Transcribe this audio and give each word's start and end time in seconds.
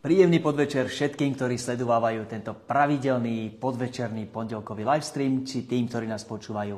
Príjemný 0.00 0.40
podvečer 0.40 0.88
všetkým, 0.88 1.36
ktorí 1.36 1.60
sledovávajú 1.60 2.24
tento 2.24 2.56
pravidelný 2.56 3.52
podvečerný 3.60 4.32
pondelkový 4.32 4.80
livestream, 4.80 5.44
či 5.44 5.68
tým, 5.68 5.92
ktorí 5.92 6.08
nás 6.08 6.24
počúvajú 6.24 6.76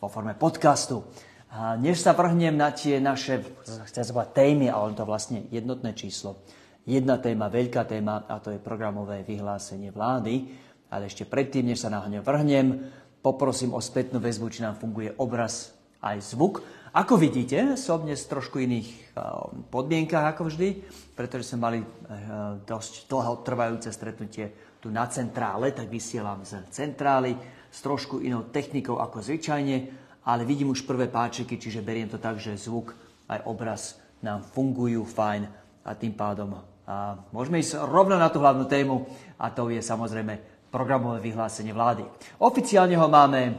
vo 0.00 0.08
forme 0.08 0.32
podcastu. 0.32 1.04
A 1.52 1.76
než 1.76 2.00
sa 2.00 2.16
vrhnem 2.16 2.56
na 2.56 2.72
tie 2.72 2.96
naše, 2.96 3.44
chcem 3.92 4.04
sa 4.08 4.24
témy, 4.24 4.72
ale 4.72 4.96
to 4.96 5.04
vlastne 5.04 5.44
jednotné 5.52 5.92
číslo. 5.92 6.48
Jedna 6.88 7.20
téma, 7.20 7.52
veľká 7.52 7.84
téma, 7.84 8.24
a 8.24 8.40
to 8.40 8.48
je 8.48 8.64
programové 8.64 9.20
vyhlásenie 9.20 9.92
vlády. 9.92 10.48
Ale 10.88 11.12
ešte 11.12 11.28
predtým, 11.28 11.68
než 11.68 11.84
sa 11.84 11.92
na 11.92 12.00
ňo 12.00 12.24
vrhnem, 12.24 12.88
poprosím 13.20 13.76
o 13.76 13.84
spätnú 13.84 14.16
väzbu, 14.16 14.48
či 14.48 14.64
nám 14.64 14.80
funguje 14.80 15.12
obraz 15.20 15.76
aj 16.00 16.24
zvuk. 16.24 16.64
Ako 16.92 17.16
vidíte, 17.16 17.80
som 17.80 18.04
dnes 18.04 18.20
v 18.20 18.36
trošku 18.36 18.60
iných 18.60 19.16
podmienkach 19.72 20.36
ako 20.36 20.52
vždy, 20.52 20.84
pretože 21.16 21.48
sme 21.48 21.64
mali 21.64 21.78
eh, 21.80 21.86
dosť 22.68 23.08
dlho 23.08 23.40
trvajúce 23.40 23.88
stretnutie 23.88 24.76
tu 24.76 24.92
na 24.92 25.08
centrále, 25.08 25.72
tak 25.72 25.88
vysielam 25.88 26.44
z 26.44 26.60
centrály 26.68 27.32
s 27.72 27.80
trošku 27.80 28.20
inou 28.20 28.44
technikou 28.52 29.00
ako 29.00 29.24
zvyčajne, 29.24 29.76
ale 30.28 30.44
vidím 30.44 30.68
už 30.68 30.84
prvé 30.84 31.08
páčiky, 31.08 31.56
čiže 31.56 31.80
beriem 31.80 32.12
to 32.12 32.20
tak, 32.20 32.36
že 32.36 32.60
zvuk 32.60 32.92
aj 33.24 33.40
obraz 33.48 33.96
nám 34.20 34.44
fungujú 34.44 35.08
fajn 35.08 35.48
a 35.88 35.96
tým 35.96 36.12
pádom 36.12 36.60
a 36.84 37.16
môžeme 37.32 37.56
ísť 37.64 37.88
rovno 37.88 38.20
na 38.20 38.28
tú 38.28 38.44
hlavnú 38.44 38.68
tému 38.68 39.08
a 39.40 39.48
to 39.48 39.72
je 39.72 39.80
samozrejme 39.80 40.68
programové 40.68 41.24
vyhlásenie 41.24 41.72
vlády. 41.72 42.04
Oficiálne 42.44 43.00
ho 43.00 43.08
máme 43.08 43.56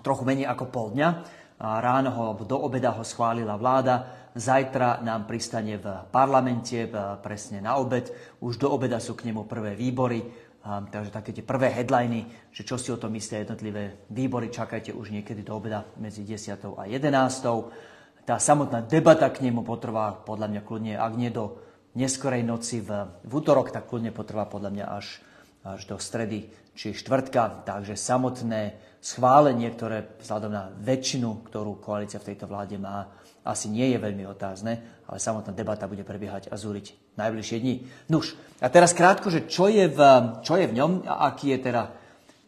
trochu 0.00 0.24
menej 0.24 0.48
ako 0.48 0.64
pol 0.72 0.96
dňa, 0.96 1.43
Ráno 1.64 2.10
ho, 2.12 2.26
do 2.44 2.60
obeda 2.60 2.92
ho 2.92 3.00
schválila 3.00 3.56
vláda. 3.56 4.28
Zajtra 4.36 5.00
nám 5.00 5.24
pristane 5.24 5.80
v 5.80 5.86
parlamente, 6.12 6.84
presne 7.24 7.64
na 7.64 7.80
obed. 7.80 8.12
Už 8.44 8.60
do 8.60 8.68
obeda 8.68 9.00
sú 9.00 9.16
k 9.16 9.32
nemu 9.32 9.48
prvé 9.48 9.72
výbory. 9.72 10.20
Takže 10.64 11.12
také 11.12 11.32
tie 11.32 11.44
prvé 11.44 11.72
headliny, 11.72 12.52
že 12.52 12.64
čo 12.64 12.80
si 12.80 12.88
o 12.88 12.96
tom 12.96 13.12
myslia 13.12 13.44
jednotlivé 13.44 14.08
výbory, 14.08 14.48
čakajte 14.48 14.96
už 14.96 15.12
niekedy 15.12 15.44
do 15.44 15.56
obeda 15.56 15.84
medzi 16.00 16.24
10. 16.24 16.56
a 16.76 16.84
11. 16.88 18.24
Tá 18.24 18.40
samotná 18.40 18.80
debata 18.80 19.28
k 19.28 19.44
nemu 19.44 19.60
potrvá 19.60 20.16
podľa 20.16 20.48
mňa 20.48 20.60
kľudne, 20.64 20.96
ak 20.96 21.12
nie 21.20 21.28
do 21.28 21.60
neskorej 21.92 22.40
noci 22.40 22.80
v, 22.80 23.08
v 23.22 23.32
útorok, 23.32 23.76
tak 23.76 23.92
kľudne 23.92 24.10
potrvá 24.10 24.48
podľa 24.48 24.70
mňa 24.72 24.86
až, 24.88 25.20
až 25.68 25.80
do 25.84 26.00
stredy 26.00 26.48
či 26.72 26.96
štvrtka. 26.96 27.68
Takže 27.68 27.94
samotné 27.94 28.80
schválenie, 29.04 29.68
ktoré 29.68 30.16
vzhľadom 30.24 30.48
na 30.48 30.72
väčšinu, 30.72 31.44
ktorú 31.44 31.76
koalícia 31.84 32.16
v 32.16 32.32
tejto 32.32 32.48
vláde 32.48 32.80
má, 32.80 33.12
asi 33.44 33.68
nie 33.68 33.92
je 33.92 34.00
veľmi 34.00 34.24
otázne, 34.24 35.04
ale 35.04 35.20
samotná 35.20 35.52
debata 35.52 35.84
bude 35.84 36.00
prebiehať 36.00 36.48
a 36.48 36.56
zúriť 36.56 36.96
najbližšie 37.20 37.60
dni. 37.60 37.84
Nuž, 38.08 38.32
a 38.64 38.72
teraz 38.72 38.96
krátko, 38.96 39.28
že 39.28 39.44
čo 39.44 39.68
je 39.68 39.84
v, 39.92 40.00
čo 40.40 40.56
je 40.56 40.64
v 40.64 40.76
ňom 40.80 41.04
a 41.04 41.28
aký 41.28 41.52
je 41.52 41.68
teda 41.68 41.92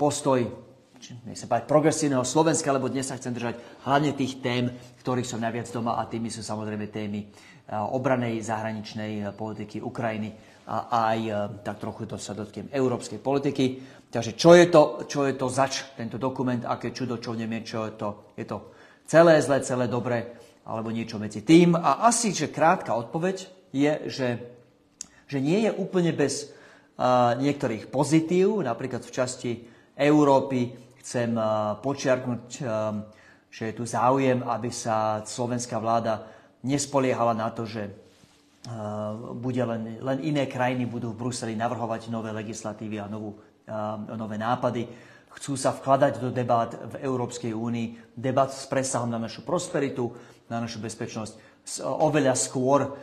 postoj 0.00 0.64
nech 1.28 1.38
sa 1.38 1.46
povedať, 1.46 1.70
progresívneho 1.70 2.24
Slovenska, 2.24 2.72
lebo 2.72 2.90
dnes 2.90 3.06
sa 3.06 3.20
chcem 3.20 3.30
držať 3.30 3.60
hlavne 3.84 4.16
tých 4.16 4.40
tém, 4.40 4.72
ktorých 5.04 5.28
som 5.28 5.38
najviac 5.38 5.68
doma 5.70 6.00
a 6.00 6.08
tými 6.08 6.32
sú 6.32 6.40
samozrejme 6.40 6.88
témy 6.88 7.30
obranej 7.92 8.42
zahraničnej 8.42 9.36
politiky 9.36 9.82
Ukrajiny 9.82 10.32
a 10.66 11.06
aj 11.14 11.20
tak 11.62 11.78
trochu 11.78 12.10
to 12.10 12.18
sa 12.18 12.34
dotknem 12.34 12.74
európskej 12.74 13.22
politiky. 13.22 13.95
Takže 14.06 14.38
čo 14.38 14.54
je 14.54 14.66
to, 14.70 14.82
čo 15.10 15.26
je 15.26 15.34
to 15.34 15.46
zač, 15.50 15.82
tento 15.98 16.16
dokument, 16.16 16.62
aké 16.62 16.94
čudo, 16.94 17.18
čo 17.18 17.34
v 17.34 17.42
ňom 17.44 17.52
je, 17.58 17.60
čo 17.66 17.78
je 17.90 17.94
to, 17.98 18.08
je 18.38 18.44
to 18.46 18.58
celé 19.06 19.42
zlé, 19.42 19.58
celé 19.62 19.86
dobré, 19.90 20.38
alebo 20.66 20.90
niečo 20.90 21.18
medzi 21.18 21.42
tým. 21.42 21.78
A 21.78 22.06
asi, 22.06 22.34
že 22.34 22.50
krátka 22.50 22.94
odpoveď 22.94 23.46
je, 23.70 23.92
že, 24.10 24.28
že 25.30 25.38
nie 25.38 25.66
je 25.66 25.70
úplne 25.74 26.10
bez 26.14 26.50
uh, 26.50 27.34
niektorých 27.38 27.90
pozitív, 27.90 28.62
napríklad 28.62 29.06
v 29.06 29.14
časti 29.14 29.52
Európy 29.94 30.74
chcem 31.02 31.34
uh, 31.38 31.78
počiarknúť, 31.78 32.44
um, 32.62 33.06
že 33.46 33.62
je 33.70 33.74
tu 33.74 33.84
záujem, 33.86 34.42
aby 34.42 34.70
sa 34.74 35.22
slovenská 35.22 35.78
vláda 35.78 36.26
nespoliehala 36.66 37.34
na 37.34 37.54
to, 37.54 37.62
že 37.62 37.86
uh, 37.86 39.34
bude 39.38 39.62
len, 39.62 40.02
len 40.02 40.18
iné 40.26 40.50
krajiny 40.50 40.82
budú 40.82 41.14
v 41.14 41.26
Bruseli 41.26 41.54
navrhovať 41.54 42.10
nové 42.10 42.34
legislatívy 42.34 42.98
a 42.98 43.06
novú 43.06 43.38
nové 44.14 44.38
nápady, 44.38 44.88
chcú 45.36 45.52
sa 45.58 45.74
vkladať 45.74 46.22
do 46.22 46.30
debát 46.32 46.72
v 46.72 47.04
Európskej 47.04 47.52
únii, 47.52 48.16
debat 48.16 48.48
s 48.48 48.64
presahom 48.64 49.12
na 49.12 49.20
našu 49.20 49.44
prosperitu, 49.44 50.08
na 50.48 50.62
našu 50.62 50.80
bezpečnosť, 50.80 51.34
oveľa 51.82 52.34
skôr 52.38 52.94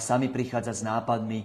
sami 0.00 0.32
prichádzať 0.32 0.74
s 0.74 0.82
nápadmi 0.82 1.40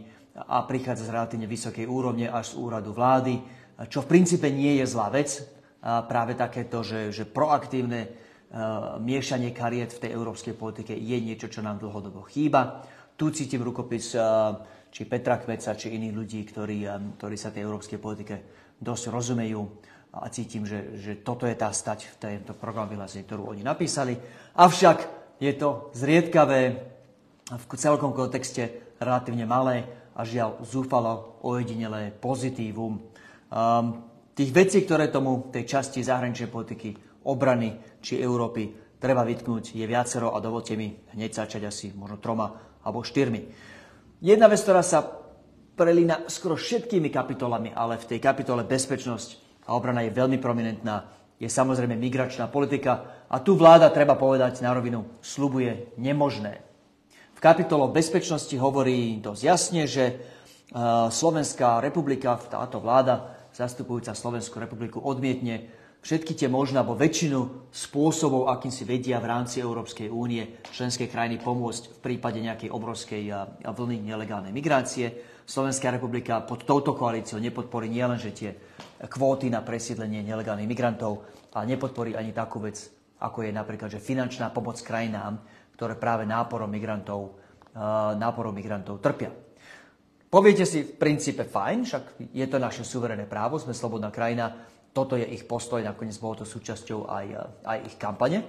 a 0.47 0.63
prichádzať 0.63 1.05
z 1.05 1.13
relatívne 1.13 1.47
vysokej 1.51 1.85
úrovne 1.85 2.31
až 2.31 2.55
z 2.55 2.63
úradu 2.63 2.95
vlády, 2.95 3.43
čo 3.91 4.01
v 4.01 4.09
princípe 4.09 4.47
nie 4.47 4.79
je 4.79 4.85
zlá 4.87 5.11
vec. 5.11 5.43
Práve 5.83 6.39
takéto, 6.39 6.85
že, 6.85 7.11
že 7.11 7.27
proaktívne 7.27 8.07
miešanie 9.03 9.51
kariet 9.51 9.91
v 9.91 10.01
tej 10.07 10.11
európskej 10.15 10.55
politike 10.55 10.95
je 10.95 11.17
niečo, 11.19 11.51
čo 11.51 11.59
nám 11.59 11.83
dlhodobo 11.83 12.23
chýba. 12.31 12.87
Tu 13.19 13.29
cítim 13.35 13.59
rukopis 13.61 14.15
či 14.91 15.07
Petra 15.07 15.39
Kmeca, 15.39 15.73
či 15.79 15.95
iných 15.95 16.13
ľudí, 16.13 16.43
ktorí, 16.43 16.83
ktorí 17.17 17.35
sa 17.39 17.49
tej 17.49 17.63
európskej 17.63 17.97
politike 17.97 18.35
dosť 18.75 19.03
rozumejú 19.07 19.61
a 20.11 20.27
cítim, 20.27 20.67
že, 20.67 20.99
že 20.99 21.23
toto 21.23 21.47
je 21.47 21.55
tá 21.55 21.71
stať 21.71 22.11
v 22.11 22.15
tejto 22.19 22.53
program 22.59 22.91
vyhlásení, 22.91 23.23
ktorú 23.23 23.55
oni 23.55 23.63
napísali. 23.63 24.19
Avšak 24.59 24.97
je 25.39 25.51
to 25.55 25.89
zriedkavé, 25.95 26.91
v 27.51 27.65
celkom 27.75 28.15
kontexte 28.15 28.95
relatívne 28.99 29.43
malé 29.43 29.83
a 30.15 30.23
žiaľ 30.23 30.63
zúfalo 30.63 31.39
ojedinelé 31.43 32.11
pozitívum. 32.11 32.99
Um, 33.51 34.07
tých 34.35 34.51
vecí, 34.51 34.83
ktoré 34.83 35.11
tomu 35.11 35.51
tej 35.51 35.67
časti 35.67 36.03
zahraničnej 36.03 36.51
politiky, 36.51 36.95
obrany 37.27 37.75
či 37.99 38.19
Európy 38.19 38.95
treba 39.01 39.25
vytknúť, 39.27 39.75
je 39.75 39.85
viacero 39.87 40.31
a 40.31 40.39
dovolte 40.39 40.77
mi 40.77 40.93
hneď 41.17 41.31
začať 41.43 41.61
asi 41.67 41.91
možno 41.91 42.21
troma 42.21 42.79
alebo 42.85 43.03
štyrmi. 43.03 43.41
Jedna 44.21 44.45
vec, 44.45 44.61
ktorá 44.61 44.85
sa 44.85 45.01
prelína 45.73 46.29
skoro 46.29 46.53
všetkými 46.53 47.09
kapitolami, 47.09 47.73
ale 47.73 47.97
v 47.97 48.05
tej 48.05 48.19
kapitole 48.21 48.61
bezpečnosť 48.61 49.41
a 49.65 49.73
obrana 49.73 50.05
je 50.05 50.13
veľmi 50.13 50.37
prominentná. 50.37 51.09
Je 51.41 51.49
samozrejme 51.49 51.97
migračná 51.97 52.45
politika 52.45 53.25
a 53.25 53.41
tu 53.41 53.57
vláda, 53.57 53.89
treba 53.89 54.13
povedať 54.13 54.61
na 54.61 54.77
rovinu, 54.77 55.09
slubuje 55.25 55.89
nemožné. 55.97 56.61
V 57.33 57.39
kapitole 57.41 57.89
bezpečnosti 57.89 58.53
hovorí 58.61 59.17
dosť 59.17 59.41
jasne, 59.41 59.89
že 59.89 60.05
e, 60.05 60.13
Slovenská 61.09 61.81
republika, 61.81 62.37
táto 62.37 62.77
vláda, 62.77 63.49
zastupujúca 63.57 64.13
Slovenskú 64.13 64.61
republiku, 64.61 65.01
odmietne 65.01 65.65
všetky 66.01 66.33
tie 66.33 66.49
možné, 66.49 66.81
alebo 66.81 66.97
väčšinu 66.97 67.69
spôsobov, 67.69 68.49
akým 68.49 68.73
si 68.73 68.83
vedia 68.83 69.21
v 69.21 69.29
rámci 69.29 69.61
Európskej 69.61 70.09
únie 70.09 70.59
členské 70.73 71.05
krajiny 71.05 71.37
pomôcť 71.37 71.97
v 71.97 71.99
prípade 72.01 72.41
nejakej 72.41 72.73
obrovskej 72.73 73.29
vlny 73.61 74.01
nelegálnej 74.01 74.49
migrácie. 74.49 75.13
Slovenská 75.45 75.93
republika 75.93 76.41
pod 76.41 76.65
touto 76.65 76.97
koalíciou 76.97 77.37
nepodporí 77.37 77.89
nielenže 77.89 78.31
tie 78.33 78.51
kvóty 79.05 79.53
na 79.53 79.61
presídlenie 79.61 80.25
nelegálnych 80.25 80.69
migrantov, 80.69 81.25
ale 81.53 81.75
nepodporí 81.77 82.17
ani 82.17 82.33
takú 82.33 82.61
vec, 82.61 82.81
ako 83.21 83.45
je 83.45 83.51
napríklad 83.53 83.89
že 83.91 84.01
finančná 84.01 84.49
pomoc 84.49 84.81
krajinám, 84.81 85.37
ktoré 85.77 85.97
práve 85.97 86.25
náporom 86.25 86.69
migrantov, 86.69 87.37
náporom 88.17 88.53
migrantov 88.53 89.01
trpia. 89.01 89.33
Poviete 90.31 90.63
si 90.63 90.87
v 90.87 90.95
princípe 90.95 91.43
fajn, 91.43 91.77
však 91.83 92.03
je 92.31 92.45
to 92.47 92.55
naše 92.55 92.87
suverené 92.87 93.27
právo, 93.27 93.59
sme 93.59 93.75
slobodná 93.75 94.07
krajina, 94.07 94.70
toto 94.91 95.15
je 95.15 95.23
ich 95.23 95.47
postoj, 95.47 95.79
nakoniec 95.79 96.19
bolo 96.19 96.43
to 96.43 96.45
súčasťou 96.45 97.07
aj, 97.07 97.25
aj 97.63 97.77
ich 97.87 97.95
kampane. 97.95 98.43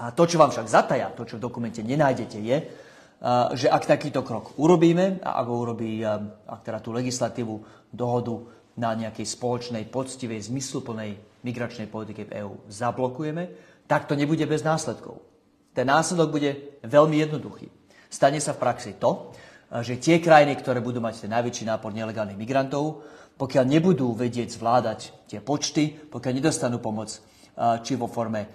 A 0.00 0.12
to, 0.12 0.24
čo 0.24 0.40
vám 0.40 0.52
však 0.52 0.68
zataja, 0.68 1.12
to, 1.12 1.28
čo 1.28 1.36
v 1.36 1.44
dokumente 1.44 1.84
nenájdete, 1.84 2.38
je, 2.40 2.58
že 3.54 3.68
ak 3.70 3.86
takýto 3.86 4.24
krok 4.26 4.56
urobíme 4.58 5.22
a 5.22 5.38
ak 5.40 5.46
ho 5.46 5.56
urobí, 5.62 6.02
ak 6.02 6.60
teda 6.64 6.82
tú 6.82 6.90
legislatívu, 6.90 7.86
dohodu 7.92 8.34
na 8.80 8.96
nejakej 8.96 9.28
spoločnej, 9.36 9.84
poctivej, 9.92 10.48
zmysluplnej 10.48 11.44
migračnej 11.44 11.86
politike 11.92 12.24
v 12.24 12.40
EÚ 12.40 12.54
zablokujeme, 12.72 13.44
tak 13.84 14.08
to 14.08 14.16
nebude 14.16 14.42
bez 14.48 14.64
následkov. 14.64 15.20
Ten 15.76 15.88
následok 15.88 16.28
bude 16.32 16.80
veľmi 16.84 17.16
jednoduchý. 17.28 17.68
Stane 18.08 18.40
sa 18.40 18.56
v 18.56 18.62
praxi 18.64 18.96
to, 18.96 19.32
že 19.80 19.96
tie 20.00 20.20
krajiny, 20.20 20.56
ktoré 20.56 20.84
budú 20.84 21.00
mať 21.00 21.24
ten 21.24 21.32
najväčší 21.32 21.64
nápor 21.64 21.96
nelegálnych 21.96 22.36
migrantov, 22.36 23.04
pokiaľ 23.38 23.64
nebudú 23.66 24.12
vedieť 24.12 24.54
zvládať 24.56 25.00
tie 25.28 25.40
počty, 25.40 25.92
pokiaľ 25.92 26.32
nedostanú 26.36 26.78
pomoc 26.78 27.18
či 27.84 27.92
vo 28.00 28.08
forme 28.08 28.48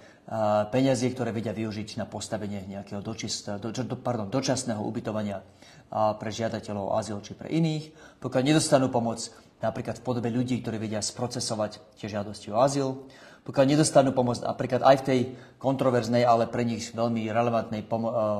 peniazy, 0.68 1.08
ktoré 1.14 1.32
vedia 1.32 1.56
využiť 1.56 1.96
na 1.96 2.04
postavenie 2.04 2.68
nejakého 2.68 3.00
dočist, 3.00 3.48
do, 3.48 3.72
do, 3.72 3.96
pardon, 3.96 4.28
dočasného 4.28 4.82
ubytovania 4.84 5.40
pre 5.88 6.28
žiadateľov 6.28 6.84
o 6.92 6.94
azyl 7.00 7.24
či 7.24 7.32
pre 7.32 7.48
iných. 7.48 7.94
Pokiaľ 8.20 8.42
nedostanú 8.44 8.92
pomoc 8.92 9.24
napríklad 9.64 9.98
v 9.98 10.04
podobe 10.04 10.28
ľudí, 10.28 10.60
ktorí 10.60 10.76
vedia 10.76 11.00
sprocesovať 11.00 11.80
tie 11.96 12.12
žiadosti 12.12 12.52
o 12.52 12.60
azyl, 12.60 13.08
pokiaľ 13.48 13.64
nedostanú 13.64 14.12
pomoc 14.12 14.44
napríklad 14.44 14.84
aj 14.84 14.96
v 15.00 15.06
tej 15.08 15.20
kontroverznej, 15.56 16.28
ale 16.28 16.44
pre 16.52 16.68
nich 16.68 16.92
veľmi 16.92 17.32
relevantnej 17.32 17.88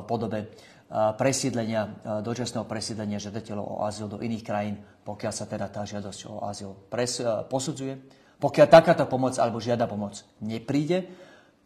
podobe 0.05 0.53
presídlenia, 0.91 2.01
dočasného 2.25 2.65
presídlenia 2.65 3.21
žiadateľov 3.21 3.67
o 3.67 3.77
azyl 3.85 4.09
do 4.09 4.19
iných 4.25 4.45
krajín, 4.45 4.81
pokiaľ 5.05 5.33
sa 5.33 5.45
teda 5.45 5.69
tá 5.69 5.85
žiadosť 5.85 6.21
o 6.33 6.45
azyl 6.49 6.73
pres, 6.89 7.21
posudzuje. 7.53 7.97
Pokiaľ 8.39 8.67
takáto 8.71 9.05
pomoc 9.05 9.37
alebo 9.37 9.61
žiada 9.61 9.85
pomoc 9.85 10.23
nepríde, 10.41 11.11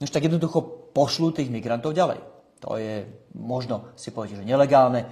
už 0.02 0.10
tak 0.10 0.26
jednoducho 0.26 0.90
pošlú 0.90 1.30
tých 1.30 1.52
migrantov 1.52 1.94
ďalej. 1.94 2.18
To 2.64 2.74
je 2.78 3.06
možno 3.38 3.94
si 3.94 4.10
povedať, 4.10 4.42
že 4.42 4.48
nelegálne. 4.50 5.06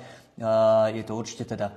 Je 0.91 1.03
to 1.07 1.15
určite 1.15 1.47
teda 1.47 1.71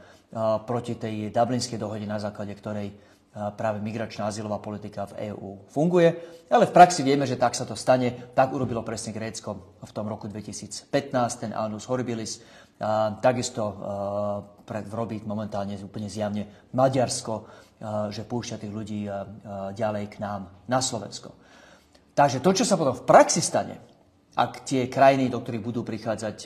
proti 0.66 0.98
tej 0.98 1.30
Dublinskej 1.30 1.78
dohode, 1.78 2.10
na 2.10 2.18
základe 2.18 2.58
ktorej 2.58 2.90
práve 3.34 3.82
migračná 3.82 4.30
azylová 4.30 4.62
politika 4.62 5.10
v 5.10 5.34
EÚ 5.34 5.66
funguje. 5.66 6.14
Ale 6.54 6.70
v 6.70 6.76
praxi 6.76 7.02
vieme, 7.02 7.26
že 7.26 7.42
tak 7.42 7.58
sa 7.58 7.66
to 7.66 7.74
stane. 7.74 8.30
Tak 8.38 8.54
urobilo 8.54 8.86
presne 8.86 9.10
Grécko 9.10 9.82
v 9.82 9.92
tom 9.92 10.06
roku 10.06 10.30
2015, 10.30 10.90
ten 11.42 11.52
Alnus 11.52 11.90
Horribilis. 11.90 12.46
A 12.78 13.18
takisto 13.18 13.64
pred 14.66 14.86
robí 14.94 15.22
momentálne 15.26 15.78
úplne 15.82 16.10
zjavne 16.10 16.70
Maďarsko, 16.78 17.34
že 18.14 18.22
púšťa 18.22 18.62
tých 18.62 18.74
ľudí 18.74 19.10
ďalej 19.74 20.06
k 20.14 20.16
nám 20.22 20.70
na 20.70 20.78
Slovensko. 20.78 21.34
Takže 22.14 22.38
to, 22.38 22.54
čo 22.54 22.66
sa 22.70 22.78
potom 22.78 22.94
v 22.94 23.08
praxi 23.08 23.42
stane, 23.42 23.82
ak 24.38 24.62
tie 24.62 24.86
krajiny, 24.90 25.30
do 25.30 25.42
ktorých 25.42 25.66
budú 25.66 25.82
prichádzať 25.82 26.38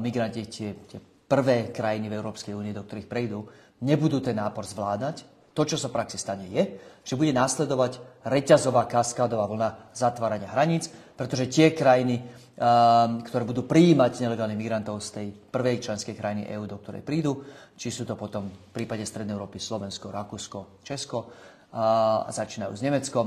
migranti, 0.00 0.48
tie, 0.48 0.72
tie 0.88 1.00
prvé 1.28 1.68
krajiny 1.76 2.08
v 2.08 2.16
Európskej 2.16 2.56
únie, 2.56 2.72
do 2.72 2.88
ktorých 2.88 3.08
prejdú, 3.08 3.44
nebudú 3.84 4.24
ten 4.24 4.36
nápor 4.40 4.64
zvládať, 4.64 5.37
to, 5.58 5.66
čo 5.66 5.74
sa 5.74 5.90
v 5.90 5.98
praxi 5.98 6.14
stane, 6.22 6.46
je, 6.46 6.78
že 7.02 7.18
bude 7.18 7.34
následovať 7.34 8.22
reťazová 8.22 8.86
kaskádová 8.86 9.50
vlna 9.50 9.90
zatvárania 9.90 10.46
hraníc, 10.54 10.86
pretože 11.18 11.50
tie 11.50 11.74
krajiny, 11.74 12.22
um, 12.22 13.26
ktoré 13.26 13.42
budú 13.42 13.66
prijímať 13.66 14.22
nelegálnych 14.22 14.54
migrantov 14.54 15.02
z 15.02 15.08
tej 15.18 15.26
prvej 15.34 15.82
členskej 15.82 16.14
krajiny 16.14 16.46
EÚ, 16.46 16.70
do 16.70 16.78
ktorej 16.78 17.02
prídu, 17.02 17.42
či 17.74 17.90
sú 17.90 18.06
to 18.06 18.14
potom 18.14 18.46
v 18.46 18.70
prípade 18.70 19.02
Strednej 19.02 19.34
Európy 19.34 19.58
Slovensko, 19.58 20.14
Rakúsko, 20.14 20.86
Česko, 20.86 21.26
a 21.68 22.24
začínajú 22.32 22.72
s 22.72 22.80
Nemeckom, 22.80 23.26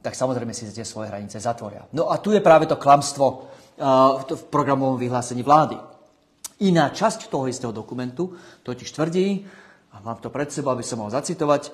tak 0.00 0.16
samozrejme 0.16 0.56
si 0.56 0.64
tie 0.72 0.86
svoje 0.86 1.12
hranice 1.12 1.36
zatvoria. 1.36 1.84
No 1.92 2.08
a 2.08 2.16
tu 2.16 2.32
je 2.32 2.40
práve 2.40 2.64
to 2.64 2.80
klamstvo 2.80 3.52
v 4.22 4.42
programovom 4.48 4.96
vyhlásení 4.96 5.44
vlády. 5.44 5.76
Iná 6.64 6.88
časť 6.88 7.28
toho 7.28 7.50
istého 7.50 7.74
dokumentu 7.74 8.32
totiž 8.64 8.88
tvrdí, 8.96 9.44
a 9.92 10.00
mám 10.00 10.18
to 10.18 10.32
pred 10.32 10.48
sebou, 10.48 10.72
aby 10.72 10.84
som 10.84 11.04
mohol 11.04 11.12
zacitovať, 11.12 11.68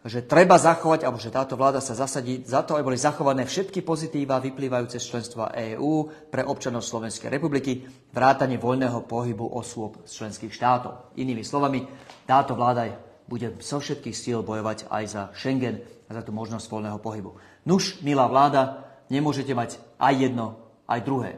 že 0.00 0.24
treba 0.24 0.56
zachovať, 0.56 1.04
alebo 1.04 1.20
že 1.20 1.28
táto 1.28 1.60
vláda 1.60 1.78
sa 1.84 1.92
zasadí 1.92 2.40
za 2.48 2.64
to, 2.64 2.72
aby 2.74 2.88
boli 2.88 2.96
zachované 2.96 3.44
všetky 3.44 3.84
pozitíva 3.84 4.40
vyplývajúce 4.40 4.96
z 4.96 5.08
členstva 5.12 5.52
EÚ 5.52 6.08
pre 6.32 6.40
občanov 6.40 6.80
Slovenskej 6.80 7.28
republiky, 7.28 7.84
vrátanie 8.08 8.56
voľného 8.56 9.04
pohybu 9.04 9.44
osôb 9.44 10.00
z 10.08 10.24
členských 10.24 10.56
štátov. 10.56 11.14
Inými 11.20 11.44
slovami, 11.44 11.84
táto 12.24 12.56
vláda 12.56 12.96
bude 13.28 13.60
so 13.60 13.76
všetkých 13.76 14.16
síl 14.16 14.40
bojovať 14.40 14.88
aj 14.88 15.04
za 15.04 15.22
Schengen 15.36 15.84
a 16.08 16.16
za 16.16 16.24
tú 16.24 16.32
možnosť 16.32 16.66
voľného 16.72 16.98
pohybu. 16.98 17.36
Nuž, 17.68 18.00
milá 18.00 18.24
vláda, 18.24 18.88
nemôžete 19.12 19.52
mať 19.52 19.76
aj 20.00 20.14
jedno, 20.16 20.46
aj 20.88 21.04
druhé. 21.04 21.36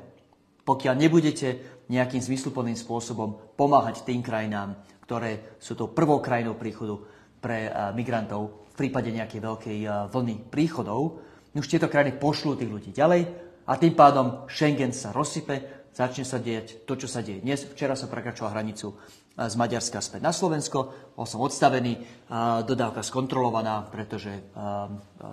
Pokiaľ 0.63 0.95
nebudete 1.03 1.49
nejakým 1.91 2.23
zmysluplným 2.23 2.79
spôsobom 2.79 3.59
pomáhať 3.59 4.07
tým 4.07 4.23
krajinám, 4.23 4.79
ktoré 5.13 5.61
sú 5.61 5.77
tou 5.77 5.93
prvou 5.93 6.25
krajinou 6.25 6.57
príchodu 6.57 6.97
pre 7.37 7.69
eh, 7.69 7.93
migrantov 7.93 8.73
v 8.73 8.89
prípade 8.89 9.13
nejakej 9.13 9.41
veľkej 9.45 9.79
eh, 9.85 9.91
vlny 10.09 10.49
príchodov. 10.49 11.21
Už 11.53 11.69
tieto 11.69 11.93
krajiny 11.93 12.17
pošlú 12.17 12.57
tých 12.57 12.73
ľudí 12.73 12.97
ďalej 12.97 13.29
a 13.69 13.77
tým 13.77 13.93
pádom 13.93 14.49
Schengen 14.49 14.97
sa 14.97 15.13
rozsype, 15.13 15.85
začne 15.93 16.25
sa 16.25 16.41
diať 16.41 16.89
to, 16.89 16.97
čo 16.97 17.05
sa 17.05 17.21
deje 17.21 17.45
dnes. 17.45 17.61
Včera 17.61 17.93
som 17.93 18.09
prekračoval 18.09 18.57
hranicu 18.57 18.97
eh, 18.97 19.45
z 19.45 19.53
Maďarska 19.53 20.01
späť 20.01 20.25
na 20.25 20.33
Slovensko, 20.33 21.13
bol 21.13 21.29
som 21.29 21.45
odstavený, 21.45 22.25
dodávka 22.65 23.05
skontrolovaná, 23.05 23.85
pretože 23.93 24.33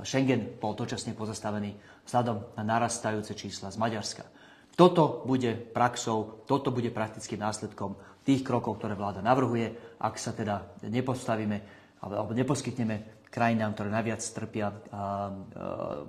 Schengen 0.04 0.60
bol 0.60 0.76
dočasne 0.76 1.16
pozastavený 1.16 1.72
vzhľadom 2.04 2.60
na 2.60 2.64
narastajúce 2.68 3.32
čísla 3.32 3.72
z 3.72 3.80
Maďarska. 3.80 4.28
Toto 4.76 5.24
bude 5.24 5.56
praxou, 5.56 6.44
toto 6.44 6.68
bude 6.68 6.92
praktickým 6.92 7.40
následkom 7.40 7.96
tých 8.30 8.46
krokov, 8.46 8.78
ktoré 8.78 8.94
vláda 8.94 9.26
navrhuje, 9.26 9.98
ak 9.98 10.22
sa 10.22 10.38
teda 10.38 10.78
nepostavíme 10.86 11.58
alebo 12.06 12.38
neposkytneme 12.38 13.26
krajinám, 13.34 13.74
ktoré 13.74 13.90
najviac 13.90 14.22
trpia 14.22 14.70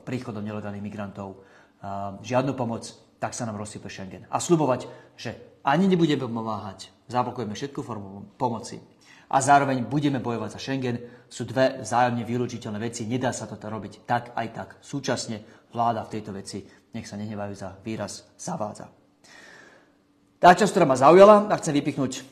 príchodom 0.05 0.45
nelegálnych 0.45 0.85
migrantov 0.85 1.41
žiadnu 2.21 2.53
pomoc, 2.53 2.85
tak 3.17 3.33
sa 3.33 3.49
nám 3.49 3.57
rozsype 3.57 3.89
Schengen. 3.89 4.29
A 4.29 4.37
slubovať, 4.37 4.85
že 5.17 5.61
ani 5.65 5.89
nebudeme 5.89 6.25
pomáhať, 6.25 6.93
zablokujeme 7.09 7.57
všetku 7.57 7.81
formu 7.81 8.37
pomoci 8.37 8.81
a 9.33 9.41
zároveň 9.41 9.89
budeme 9.89 10.21
bojovať 10.21 10.57
za 10.57 10.61
Schengen, 10.61 10.97
sú 11.31 11.49
dve 11.49 11.81
vzájomne 11.81 12.25
vylúčiteľné 12.25 12.79
veci. 12.81 13.09
Nedá 13.09 13.33
sa 13.33 13.49
toto 13.49 13.69
robiť 13.69 14.05
tak 14.05 14.37
aj 14.37 14.49
tak. 14.53 14.69
Súčasne 14.85 15.69
vláda 15.73 16.05
v 16.05 16.13
tejto 16.19 16.37
veci 16.37 16.65
nech 16.91 17.07
sa 17.07 17.15
nehnevajú 17.15 17.55
za 17.55 17.71
výraz, 17.87 18.27
zavádza. 18.35 19.00
Tá 20.41 20.57
časť, 20.57 20.73
ktorá 20.73 20.89
ma 20.89 20.97
zaujala, 20.97 21.53
a 21.53 21.55
chcem 21.61 21.77
vypichnúť 21.77 22.25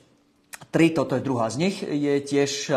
tri, 0.73 0.97
toto 0.97 1.13
je 1.13 1.21
druhá 1.21 1.53
z 1.53 1.61
nich, 1.61 1.77
je 1.85 2.25
tiež 2.25 2.73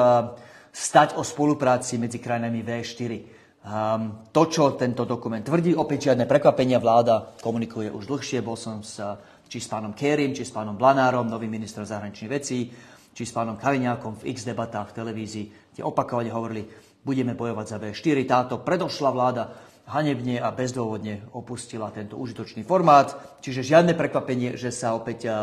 stať 0.75 1.15
o 1.15 1.23
spolupráci 1.23 1.95
medzi 1.95 2.19
krajinami 2.19 2.59
V4. 2.59 3.39
Um, 3.61 4.27
to, 4.35 4.51
čo 4.51 4.75
tento 4.75 5.07
dokument 5.07 5.39
tvrdí, 5.39 5.71
opäť 5.71 6.11
žiadne 6.11 6.27
prekvapenia, 6.27 6.83
vláda 6.83 7.31
komunikuje 7.39 7.87
už 7.95 8.11
dlhšie, 8.11 8.43
bol 8.43 8.59
som 8.59 8.83
s, 8.83 8.99
či 9.47 9.63
s 9.63 9.71
pánom 9.71 9.95
Kérim, 9.95 10.35
či 10.35 10.43
s 10.43 10.51
pánom 10.51 10.75
Blanárom, 10.75 11.31
novým 11.31 11.55
ministrom 11.55 11.87
zahraničných 11.87 12.27
vecí, 12.27 12.67
či 13.15 13.23
s 13.23 13.31
pánom 13.31 13.55
Kaliňákom 13.55 14.19
v 14.19 14.35
x 14.35 14.43
debatách 14.43 14.91
v 14.91 14.97
televízii, 14.99 15.45
kde 15.71 15.87
opakovane 15.87 16.27
hovorili, 16.27 16.67
budeme 17.07 17.39
bojovať 17.39 17.65
za 17.71 17.77
V4. 17.79 18.17
Táto 18.27 18.59
predošla 18.67 19.09
vláda 19.15 19.43
hanebne 19.91 20.39
a 20.39 20.55
bezdôvodne 20.55 21.27
opustila 21.35 21.91
tento 21.91 22.15
užitočný 22.15 22.63
formát. 22.63 23.11
Čiže 23.43 23.75
žiadne 23.75 23.91
prekvapenie, 23.93 24.55
že 24.55 24.71
sa 24.71 24.95
opäť 24.95 25.27
eh, 25.27 25.35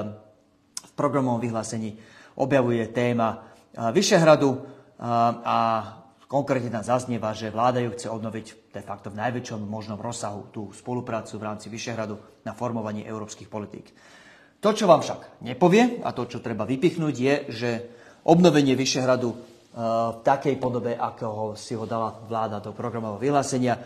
v 0.81 0.93
programovom 0.97 1.39
vyhlásení 1.39 2.00
objavuje 2.41 2.89
téma 2.89 3.45
eh, 3.77 3.93
Vyšehradu 3.93 4.50
eh, 4.50 4.61
a 5.45 5.59
konkrétne 6.25 6.73
tam 6.73 6.85
zaznieva, 6.85 7.37
že 7.37 7.53
vláda 7.53 7.85
ju 7.85 7.93
chce 7.93 8.09
obnoviť 8.09 8.73
de 8.73 8.83
facto 8.85 9.12
v 9.12 9.21
najväčšom 9.21 9.61
možnom 9.69 10.00
rozsahu 10.00 10.49
tú 10.49 10.73
spoluprácu 10.73 11.37
v 11.37 11.47
rámci 11.47 11.69
Vyšehradu 11.69 12.17
na 12.49 12.56
formovanie 12.56 13.05
európskych 13.05 13.53
politík. 13.53 13.93
To, 14.59 14.75
čo 14.75 14.91
vám 14.91 15.05
však 15.05 15.44
nepovie 15.44 16.03
a 16.03 16.11
to, 16.11 16.27
čo 16.27 16.43
treba 16.43 16.67
vypichnúť, 16.67 17.15
je, 17.15 17.35
že 17.53 17.71
obnovenie 18.27 18.75
Vyšehradu 18.75 19.31
v 19.79 20.19
takej 20.27 20.58
podobe, 20.58 20.99
ako 20.99 21.55
si 21.55 21.79
ho 21.79 21.87
dala 21.87 22.11
vláda 22.27 22.58
do 22.58 22.75
programového 22.75 23.22
vyhlásenia, 23.22 23.79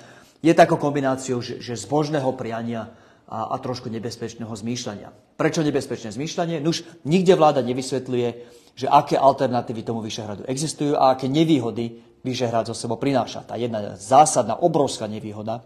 je 0.42 0.52
takou 0.52 0.76
kombináciou, 0.76 1.38
že, 1.38 1.62
že 1.62 1.78
zbožného 1.78 2.34
priania 2.34 2.90
a, 3.30 3.54
a 3.54 3.56
trošku 3.62 3.88
nebezpečného 3.88 4.50
zmýšľania. 4.50 5.38
Prečo 5.38 5.62
nebezpečné 5.62 6.10
zmýšľanie? 6.12 6.60
Nuž, 6.60 6.84
nikde 7.06 7.38
vláda 7.38 7.62
nevysvetľuje, 7.62 8.28
že 8.74 8.90
aké 8.90 9.16
alternatívy 9.16 9.86
tomu 9.86 10.02
Vyšehradu 10.02 10.44
existujú 10.50 10.98
a 10.98 11.14
aké 11.14 11.30
nevýhody 11.30 12.02
Vyšehrad 12.22 12.70
zo 12.70 12.76
sebou 12.76 12.98
prináša. 12.98 13.46
Tá 13.46 13.58
jedna 13.58 13.94
zásadná, 13.98 14.58
obrovská 14.58 15.06
nevýhoda 15.06 15.62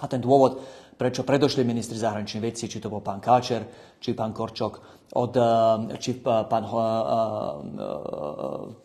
a 0.00 0.04
ten 0.08 0.20
dôvod, 0.20 0.62
prečo 0.96 1.26
predošli 1.26 1.66
ministri 1.66 1.98
zahraničných 1.98 2.44
vecí, 2.44 2.68
či 2.68 2.80
to 2.80 2.88
bol 2.92 3.02
pán 3.04 3.20
Káčer, 3.20 3.66
či 3.98 4.14
pán 4.14 4.32
Korčok, 4.32 5.02
od, 5.12 5.32
eh, 5.36 5.42
či 6.00 6.16
pán, 6.24 6.64
uh, 6.64 6.80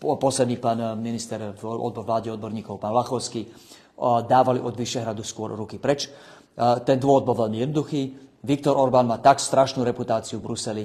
uh, 0.03 0.17
posledný 0.19 0.59
pán 0.59 0.99
minister 0.99 1.55
v 1.55 1.63
vláde 2.03 2.27
odborníkov, 2.35 2.83
pán 2.83 2.91
Lachovský, 2.91 3.47
dávali 3.99 4.61
od 4.61 4.77
Vyšehradu 4.77 5.25
skôr 5.25 5.57
ruky 5.57 5.81
preč. 5.81 6.09
Ten 6.57 6.97
dôvod 7.01 7.25
bol 7.25 7.35
veľmi 7.47 7.65
jednoduchý. 7.65 8.01
Viktor 8.45 8.77
Orbán 8.77 9.09
má 9.09 9.17
tak 9.17 9.41
strašnú 9.41 9.81
reputáciu 9.81 10.37
v 10.37 10.45
Bruseli, 10.45 10.83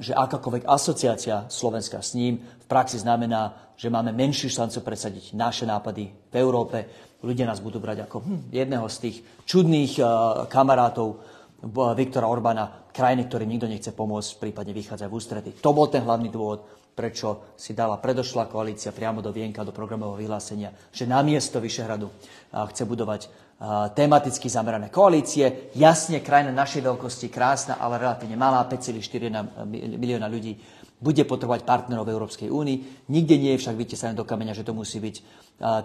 že 0.00 0.16
akákoľvek 0.16 0.64
asociácia 0.66 1.46
Slovenska 1.46 2.02
s 2.02 2.16
ním 2.18 2.40
v 2.40 2.66
praxi 2.66 2.98
znamená, 2.98 3.70
že 3.78 3.92
máme 3.92 4.10
menšiu 4.10 4.50
šancu 4.50 4.82
presadiť 4.82 5.38
naše 5.38 5.62
nápady 5.62 6.10
v 6.10 6.34
Európe. 6.34 6.78
Ľudia 7.22 7.46
nás 7.46 7.62
budú 7.62 7.78
brať 7.78 8.08
ako 8.08 8.16
hm, 8.24 8.40
jedného 8.50 8.86
z 8.90 8.96
tých 8.98 9.16
čudných 9.46 10.02
kamarátov 10.50 11.22
Viktora 11.94 12.30
Orbána, 12.30 12.90
krajiny, 12.94 13.26
ktorý 13.26 13.44
nikto 13.46 13.66
nechce 13.66 13.90
pomôcť, 13.90 14.38
prípadne 14.38 14.70
vychádzať 14.74 15.06
v 15.10 15.14
ústrety. 15.14 15.50
To 15.58 15.74
bol 15.74 15.90
ten 15.90 16.06
hlavný 16.06 16.30
dôvod, 16.30 16.77
prečo 16.98 17.54
si 17.54 17.78
dala 17.78 18.02
predošlá 18.02 18.50
koalícia 18.50 18.90
priamo 18.90 19.22
do 19.22 19.30
vienka, 19.30 19.62
do 19.62 19.70
programového 19.70 20.18
vyhlásenia, 20.18 20.74
že 20.90 21.06
namiesto 21.06 21.62
Vyšehradu 21.62 22.10
chce 22.74 22.82
budovať 22.82 23.30
tematicky 23.94 24.50
zamerané 24.50 24.90
koalície. 24.90 25.70
Jasne, 25.78 26.18
krajina 26.18 26.50
našej 26.50 26.82
veľkosti, 26.82 27.30
krásna, 27.30 27.78
ale 27.78 28.02
relatívne 28.02 28.34
malá, 28.34 28.66
5,4 28.66 29.70
milióna 29.94 30.26
ľudí, 30.26 30.58
bude 30.98 31.22
potrebovať 31.22 31.62
partnerov 31.62 32.10
v 32.10 32.14
Európskej 32.18 32.48
únii. 32.50 33.06
Nikde 33.14 33.38
nie 33.38 33.54
je 33.54 33.62
však 33.62 33.78
vytesané 33.78 34.18
do 34.18 34.26
kameňa, 34.26 34.58
že 34.58 34.66
to 34.66 34.74
musí 34.74 34.98
byť 34.98 35.16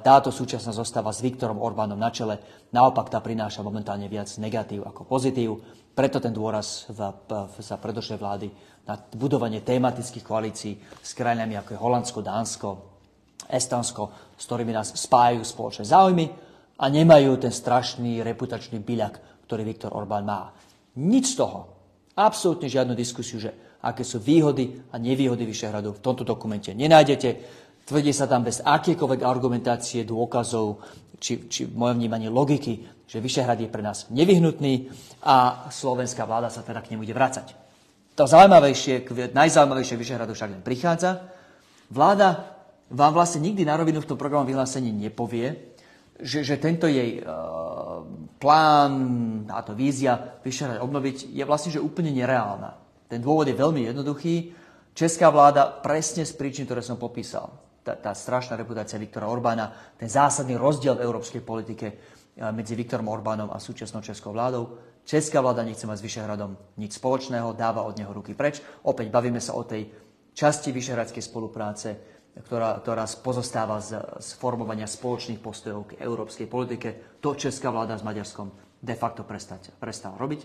táto 0.02 0.34
súčasná 0.34 0.74
zostava 0.74 1.14
s 1.14 1.22
Viktorom 1.22 1.62
Orbánom 1.62 1.98
na 1.98 2.10
čele. 2.10 2.42
Naopak 2.74 3.14
tá 3.14 3.22
prináša 3.22 3.62
momentálne 3.62 4.10
viac 4.10 4.30
negatív 4.42 4.90
ako 4.90 5.06
pozitív. 5.06 5.62
Preto 5.94 6.18
ten 6.18 6.34
dôraz 6.34 6.90
v, 6.90 7.00
v, 7.22 7.54
za 7.62 7.78
predošlej 7.78 8.18
vlády 8.18 8.48
na 8.90 8.98
budovanie 9.14 9.62
tematických 9.62 10.26
koalícií 10.26 10.74
s 11.00 11.14
krajinami 11.14 11.54
ako 11.54 11.70
je 11.70 11.80
Holandsko, 11.80 12.20
Dánsko, 12.26 12.70
Estonsko, 13.46 14.34
s 14.34 14.44
ktorými 14.50 14.74
nás 14.74 14.98
spájajú 14.98 15.46
spoločné 15.46 15.86
záujmy 15.86 16.26
a 16.82 16.86
nemajú 16.90 17.38
ten 17.38 17.54
strašný 17.54 18.26
reputačný 18.26 18.82
byľak, 18.82 19.46
ktorý 19.46 19.62
Viktor 19.62 19.94
Orbán 19.94 20.26
má. 20.26 20.50
Nič 20.98 21.38
z 21.38 21.46
toho, 21.46 21.60
absolútne 22.18 22.66
žiadnu 22.66 22.98
diskusiu, 22.98 23.38
že 23.38 23.78
aké 23.84 24.02
sú 24.02 24.18
výhody 24.18 24.90
a 24.90 24.98
nevýhody 24.98 25.46
Vyšehradu 25.46 26.00
v 26.00 26.04
tomto 26.04 26.24
dokumente 26.24 26.72
nenájdete. 26.74 27.62
Tvrdí 27.84 28.16
sa 28.16 28.32
tam 28.32 28.48
bez 28.48 28.64
akékoľvek 28.64 29.22
argumentácie, 29.28 30.08
dôkazov, 30.08 30.80
či, 31.20 31.52
či 31.52 31.68
v 31.68 31.76
mojom 31.76 32.00
vnímaní 32.00 32.32
logiky, 32.32 32.80
že 33.14 33.22
Vyšehrad 33.22 33.62
je 33.62 33.70
pre 33.70 33.86
nás 33.86 34.10
nevyhnutný 34.10 34.90
a 35.22 35.70
slovenská 35.70 36.26
vláda 36.26 36.50
sa 36.50 36.66
teda 36.66 36.82
k 36.82 36.98
nemu 36.98 37.06
bude 37.06 37.14
vracať. 37.14 37.54
To 38.18 38.26
zaujímavejšie, 38.26 39.06
najzaujímavejšie 39.38 40.02
Vyšehradu 40.02 40.34
však 40.34 40.50
len 40.50 40.66
prichádza. 40.66 41.30
Vláda 41.94 42.58
vám 42.90 43.14
vlastne 43.14 43.46
nikdy 43.46 43.70
na 43.70 43.78
rovinu 43.78 44.02
v 44.02 44.10
tom 44.10 44.18
programu 44.18 44.50
vyhlásení 44.50 44.90
nepovie, 44.90 45.78
že, 46.18 46.42
že 46.42 46.58
tento 46.58 46.90
jej 46.90 47.22
uh, 47.22 48.02
plán, 48.42 48.94
táto 49.46 49.78
vízia 49.78 50.42
Vyšehrad 50.42 50.82
obnoviť 50.82 51.38
je 51.38 51.44
vlastne 51.46 51.70
že 51.70 51.86
úplne 51.86 52.10
nereálna. 52.10 52.82
Ten 53.06 53.22
dôvod 53.22 53.46
je 53.46 53.54
veľmi 53.54 53.94
jednoduchý. 53.94 54.58
Česká 54.98 55.30
vláda 55.30 55.70
presne 55.70 56.26
z 56.26 56.34
príčin, 56.34 56.66
ktoré 56.66 56.82
som 56.82 56.98
popísal, 56.98 57.62
tá, 57.86 57.94
tá 57.94 58.18
strašná 58.18 58.58
reputácia 58.58 58.98
Viktora 58.98 59.30
Orbána, 59.30 59.98
ten 60.02 60.10
zásadný 60.10 60.58
rozdiel 60.58 60.98
v 60.98 61.06
európskej 61.06 61.42
politike 61.46 62.13
medzi 62.40 62.74
Viktorom 62.74 63.08
Orbánom 63.08 63.54
a 63.54 63.62
súčasnou 63.62 64.02
českou 64.02 64.34
vládou. 64.34 64.78
Česká 65.04 65.42
vláda 65.42 65.62
nechce 65.62 65.86
mať 65.86 66.00
s 66.00 66.06
Vyšehradom 66.08 66.58
nič 66.80 66.98
spoločného, 66.98 67.54
dáva 67.54 67.84
od 67.84 67.94
neho 68.00 68.10
ruky 68.10 68.34
preč. 68.34 68.64
Opäť 68.88 69.12
bavíme 69.12 69.38
sa 69.38 69.54
o 69.54 69.68
tej 69.68 69.92
časti 70.34 70.74
vyšehradskej 70.74 71.22
spolupráce, 71.22 71.90
ktorá, 72.34 72.82
ktorá 72.82 73.06
pozostáva 73.22 73.78
z, 73.78 74.02
z 74.18 74.30
formovania 74.42 74.90
spoločných 74.90 75.38
postojov 75.38 75.94
k 75.94 76.02
európskej 76.02 76.50
politike. 76.50 77.20
To 77.22 77.38
česká 77.38 77.70
vláda 77.70 78.00
s 78.00 78.08
Maďarskom 78.08 78.50
de 78.82 78.96
facto 78.98 79.22
prestala 79.24 80.18
robiť. 80.18 80.42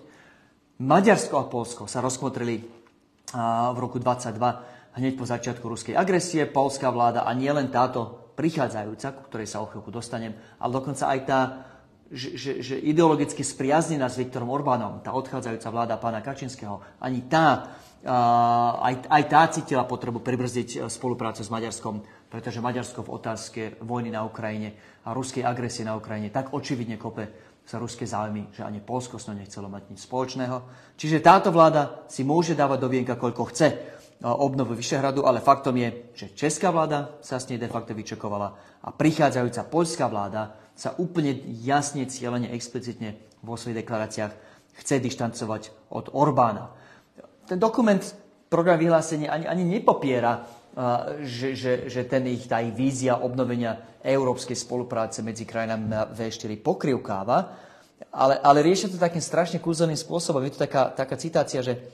Maďarsko 0.78 1.34
a 1.40 1.48
Polsko 1.50 1.90
sa 1.90 1.98
rozmotrili 2.04 2.62
v 3.34 3.78
roku 3.80 3.98
22 3.98 4.38
hneď 4.94 5.12
po 5.18 5.26
začiatku 5.26 5.64
ruskej 5.66 5.94
agresie. 5.98 6.46
Polská 6.46 6.94
vláda 6.94 7.26
a 7.26 7.34
nie 7.34 7.50
len 7.50 7.66
táto 7.72 8.30
prichádzajúca, 8.38 9.08
ku 9.18 9.22
ktorej 9.26 9.48
sa 9.50 9.58
o 9.58 9.66
chvíľku 9.66 9.90
dostanem, 9.90 10.38
ale 10.62 10.70
dokonca 10.70 11.10
aj 11.10 11.20
tá, 11.26 11.40
že, 12.08 12.40
že, 12.40 12.52
že 12.64 12.76
ideologicky 12.80 13.44
spriaznená 13.44 14.08
s 14.08 14.16
Viktorom 14.16 14.48
Orbánom, 14.48 15.04
tá 15.04 15.12
odchádzajúca 15.12 15.68
vláda 15.68 16.00
pána 16.00 16.24
Kačinského, 16.24 16.80
ani 17.04 17.28
tá, 17.28 17.76
aj, 18.80 18.94
aj 19.12 19.22
tá 19.28 19.42
cítila 19.52 19.84
potrebu 19.84 20.24
pribrzdiť 20.24 20.68
e, 20.68 20.78
spoluprácu 20.88 21.44
s 21.44 21.52
Maďarskom, 21.52 22.00
pretože 22.32 22.64
Maďarsko 22.64 23.04
v 23.04 23.12
otázke 23.12 23.60
vojny 23.84 24.08
na 24.08 24.24
Ukrajine 24.24 25.00
a 25.04 25.12
ruskej 25.12 25.44
agresie 25.44 25.84
na 25.84 25.96
Ukrajine 26.00 26.32
tak 26.32 26.56
očividne 26.56 26.96
kope 26.96 27.28
sa 27.68 27.76
ruské 27.76 28.08
záujmy, 28.08 28.56
že 28.56 28.64
ani 28.64 28.80
Polsko 28.80 29.20
s 29.20 29.28
nechcelo 29.28 29.68
mať 29.68 29.92
nič 29.92 30.08
spoločného. 30.08 30.56
Čiže 30.96 31.20
táto 31.20 31.52
vláda 31.52 32.08
si 32.08 32.24
môže 32.24 32.56
dávať 32.56 32.78
do 32.80 32.88
vienka, 32.88 33.20
koľko 33.20 33.52
chce 33.52 33.68
obnovu 34.24 34.74
Vyšehradu, 34.74 35.22
ale 35.28 35.44
faktom 35.44 35.76
je, 35.76 36.10
že 36.16 36.26
česká 36.34 36.72
vláda 36.72 37.20
sa 37.20 37.38
s 37.38 37.46
nej 37.52 37.60
de 37.60 37.70
facto 37.70 37.94
vyčekovala 37.94 38.48
a 38.82 38.88
prichádzajúca 38.90 39.68
poľská 39.70 40.08
vláda 40.10 40.67
sa 40.78 40.94
úplne 40.94 41.34
jasne, 41.66 42.06
cieľene, 42.06 42.54
explicitne 42.54 43.18
vo 43.42 43.58
svojich 43.58 43.82
deklaráciách 43.82 44.32
chce 44.78 45.02
dištancovať 45.02 45.90
od 45.90 46.14
Orbána. 46.14 46.70
Ten 47.50 47.58
dokument, 47.58 47.98
program 48.46 48.78
vyhlásenia 48.78 49.34
ani, 49.34 49.50
ani 49.50 49.66
nepopiera, 49.66 50.46
že, 51.26 51.58
že, 51.58 51.72
že 51.90 52.06
ten 52.06 52.22
ich, 52.30 52.46
tá 52.46 52.62
ich 52.62 52.70
vízia 52.78 53.18
obnovenia 53.18 53.98
európskej 54.06 54.54
spolupráce 54.54 55.26
medzi 55.26 55.42
krajinami 55.42 55.90
na 55.90 56.06
V4 56.06 56.54
pokrivkáva, 56.62 57.66
ale, 58.14 58.38
ale 58.38 58.62
riešia 58.62 58.94
to 58.94 59.02
takým 59.02 59.20
strašne 59.20 59.58
kúzelným 59.58 59.98
spôsobom. 59.98 60.46
Je 60.46 60.54
to 60.54 60.62
taká, 60.62 60.94
taká 60.94 61.18
citácia, 61.18 61.58
že, 61.58 61.90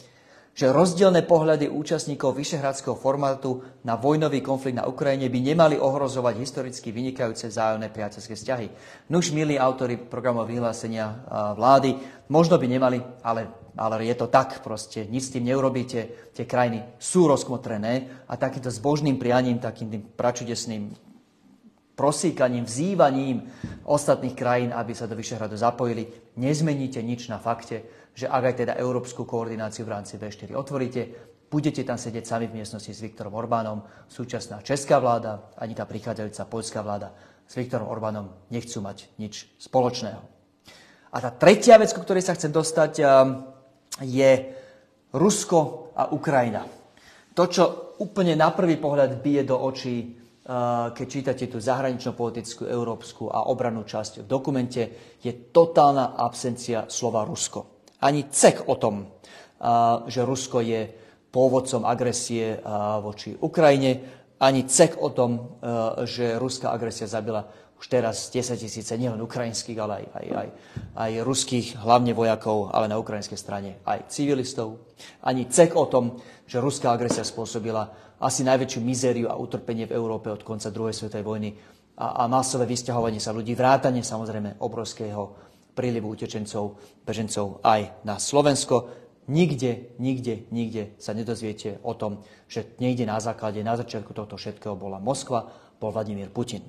že 0.54 0.70
rozdielne 0.70 1.26
pohľady 1.26 1.66
účastníkov 1.66 2.38
vyšehradského 2.38 2.94
formátu 2.94 3.66
na 3.82 3.99
vojnový 3.99 4.38
konflikt 4.38 4.78
na 4.78 4.87
Ukrajine 4.87 5.26
by 5.26 5.40
nemali 5.42 5.76
ohrozovať 5.82 6.38
historicky 6.38 6.94
vynikajúce 6.94 7.50
vzájomné 7.50 7.90
priateľské 7.90 8.38
vzťahy. 8.38 8.66
Nuž, 9.11 9.34
milí 9.34 9.58
autory 9.58 9.99
programov 9.99 10.46
vyhlásenia 10.46 11.26
vlády, 11.58 11.99
možno 12.30 12.54
by 12.54 12.66
nemali, 12.70 13.02
ale, 13.26 13.50
ale 13.75 14.06
je 14.06 14.14
to 14.14 14.30
tak 14.30 14.62
proste, 14.62 15.11
nič 15.11 15.26
s 15.26 15.32
tým 15.34 15.50
neurobíte, 15.50 16.30
tie 16.30 16.46
krajiny 16.46 16.87
sú 17.02 17.26
rozkmotrené 17.26 18.25
a 18.30 18.38
takýmto 18.38 18.70
zbožným 18.70 19.18
prianím, 19.18 19.58
takým 19.58 19.90
tým 19.90 20.06
pračudesným 20.14 20.94
prosíkaním, 21.99 22.66
vzývaním 22.66 23.46
ostatných 23.87 24.34
krajín, 24.34 24.70
aby 24.75 24.94
sa 24.94 25.11
do 25.11 25.18
Vyšehradu 25.18 25.54
zapojili, 25.54 26.11
nezmeníte 26.38 26.99
nič 27.02 27.30
na 27.30 27.38
fakte, 27.38 28.03
že 28.14 28.30
ak 28.30 28.42
aj 28.47 28.54
teda 28.62 28.73
európsku 28.78 29.26
koordináciu 29.26 29.83
v 29.85 29.92
rámci 29.99 30.14
V4 30.16 30.54
otvoríte, 30.54 31.02
budete 31.50 31.83
tam 31.83 31.99
sedieť 31.99 32.25
sami 32.25 32.47
v 32.47 32.62
miestnosti 32.62 32.90
s 32.90 33.02
Viktorom 33.02 33.35
Orbánom, 33.35 33.83
súčasná 34.06 34.62
česká 34.62 35.02
vláda, 35.02 35.50
ani 35.59 35.75
tá 35.75 35.87
prichádzajúca 35.87 36.42
poľská 36.47 36.80
vláda 36.83 37.11
s 37.44 37.54
Viktorom 37.59 37.90
Orbánom 37.90 38.30
nechcú 38.54 38.80
mať 38.80 39.11
nič 39.18 39.50
spoločného. 39.59 40.23
A 41.14 41.16
tá 41.23 41.30
tretia 41.30 41.78
vec, 41.78 41.94
ku 41.94 42.02
ktorej 42.02 42.26
sa 42.26 42.35
chcem 42.35 42.50
dostať, 42.50 42.92
je 44.02 44.30
Rusko 45.14 45.59
a 45.94 46.11
Ukrajina. 46.11 46.66
To, 47.35 47.44
čo 47.47 47.64
úplne 48.02 48.35
na 48.35 48.50
prvý 48.50 48.78
pohľad 48.83 49.23
bije 49.23 49.47
do 49.47 49.59
očí 49.62 50.25
keď 50.92 51.06
čítate 51.09 51.44
tú 51.49 51.56
zahranično-politickú, 51.56 52.68
európsku 52.68 53.33
a 53.33 53.49
obranú 53.49 53.80
časť 53.88 54.21
v 54.21 54.28
dokumente, 54.28 54.83
je 55.25 55.33
totálna 55.49 56.21
absencia 56.21 56.85
slova 56.92 57.25
Rusko. 57.25 57.74
Ani 58.04 58.28
cek 58.28 58.68
o 58.68 58.76
tom, 58.76 59.08
že 60.04 60.20
Rusko 60.20 60.61
je 60.61 60.92
pôvodcom 61.32 61.88
agresie 61.88 62.61
voči 63.00 63.32
Ukrajine, 63.40 64.04
ani 64.38 64.68
cek 64.68 65.00
o 65.00 65.08
tom, 65.08 65.56
že 66.04 66.37
ruská 66.37 66.68
agresia 66.68 67.08
zabila 67.08 67.49
už 67.80 67.90
teraz 67.90 68.30
10 68.30 68.54
tisíce 68.61 68.92
nielen 68.94 69.18
ukrajinských, 69.25 69.78
ale 69.82 70.04
aj, 70.04 70.06
aj, 70.14 70.26
aj, 70.30 70.49
aj 70.94 71.12
ruských, 71.26 71.66
hlavne 71.82 72.14
vojakov, 72.14 72.70
ale 72.70 72.87
na 72.87 73.00
ukrajinskej 73.00 73.40
strane 73.40 73.82
aj 73.82 74.08
civilistov. 74.08 74.84
Ani 75.26 75.50
cek 75.50 75.75
o 75.75 75.90
tom, 75.90 76.16
že 76.46 76.62
ruská 76.62 76.94
agresia 76.94 77.26
spôsobila 77.26 78.16
asi 78.23 78.46
najväčšiu 78.46 78.80
mizériu 78.80 79.26
a 79.26 79.37
utrpenie 79.37 79.90
v 79.90 79.96
Európe 79.99 80.30
od 80.30 80.46
konca 80.46 80.70
druhej 80.70 80.94
svetovej 80.94 81.26
vojny 81.26 81.50
a, 81.99 82.25
a 82.25 82.30
masové 82.30 82.64
vysťahovanie 82.70 83.18
sa 83.18 83.34
ľudí, 83.34 83.58
vrátanie 83.58 84.06
samozrejme 84.06 84.62
obrovského 84.62 85.53
prílivu 85.75 86.14
utečencov, 86.14 86.78
bežencov 87.02 87.61
aj 87.66 88.07
na 88.07 88.16
Slovensko. 88.16 89.04
Nikde, 89.26 89.97
nikde, 89.99 90.47
nikde 90.54 90.95
sa 91.00 91.16
nedozviete 91.16 91.81
o 91.83 91.97
tom, 91.99 92.23
že 92.47 92.76
niekde 92.78 93.09
na 93.09 93.19
základe, 93.19 93.61
na 93.64 93.75
začiatku 93.75 94.14
tohto 94.14 94.38
všetkého 94.38 94.78
bola 94.78 95.02
Moskva, 95.02 95.50
bol 95.81 95.90
Vladimír 95.90 96.31
Putin. 96.31 96.62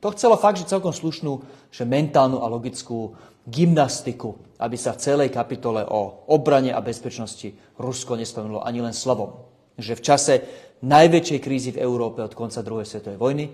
To 0.00 0.08
chcelo 0.14 0.40
fakt, 0.40 0.56
že 0.56 0.70
celkom 0.70 0.94
slušnú, 0.94 1.44
že 1.68 1.84
mentálnu 1.84 2.40
a 2.40 2.48
logickú 2.48 3.12
gymnastiku, 3.44 4.40
aby 4.58 4.74
sa 4.74 4.96
v 4.96 5.02
celej 5.02 5.28
kapitole 5.30 5.84
o 5.84 6.26
obrane 6.32 6.72
a 6.72 6.80
bezpečnosti 6.80 7.52
Rusko 7.76 8.16
nespomenulo 8.16 8.64
ani 8.64 8.80
len 8.80 8.96
slovom. 8.96 9.46
Že 9.76 9.92
v 10.00 10.04
čase 10.04 10.34
najväčšej 10.80 11.40
krízy 11.44 11.70
v 11.76 11.82
Európe 11.84 12.24
od 12.24 12.32
konca 12.32 12.64
druhej 12.64 12.88
svetovej 12.88 13.20
vojny, 13.20 13.46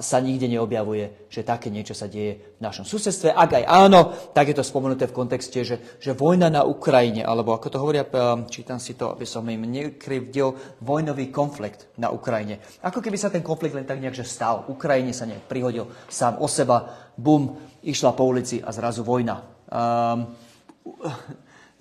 sa 0.00 0.18
nikde 0.20 0.52
neobjavuje, 0.52 1.32
že 1.32 1.40
také 1.40 1.72
niečo 1.72 1.96
sa 1.96 2.04
deje 2.04 2.56
v 2.56 2.60
našom 2.60 2.84
susedstve. 2.84 3.32
Ak 3.32 3.56
aj 3.56 3.64
áno, 3.64 4.12
tak 4.36 4.52
je 4.52 4.56
to 4.60 4.64
spomenuté 4.66 5.08
v 5.08 5.16
kontexte, 5.16 5.64
že, 5.64 5.76
že 5.96 6.12
vojna 6.12 6.52
na 6.52 6.60
Ukrajine, 6.68 7.24
alebo 7.24 7.56
ako 7.56 7.72
to 7.72 7.80
hovoria, 7.80 8.04
čítam 8.52 8.76
si 8.76 8.92
to, 9.00 9.16
aby 9.16 9.24
som 9.24 9.48
im 9.48 9.64
nekrivdil, 9.64 10.80
vojnový 10.84 11.32
konflikt 11.32 11.88
na 11.96 12.12
Ukrajine. 12.12 12.60
Ako 12.84 13.00
keby 13.00 13.16
sa 13.16 13.32
ten 13.32 13.40
konflikt 13.40 13.72
len 13.72 13.88
tak 13.88 13.96
nejak 13.96 14.16
že 14.16 14.28
stal. 14.28 14.68
Ukrajine 14.68 15.16
sa 15.16 15.24
nejak 15.24 15.48
prihodil 15.48 15.88
sám 16.12 16.36
o 16.44 16.48
seba, 16.50 17.08
bum, 17.16 17.56
išla 17.80 18.12
po 18.12 18.28
ulici 18.28 18.60
a 18.60 18.68
zrazu 18.76 19.00
vojna. 19.00 19.40
Um, 19.70 20.36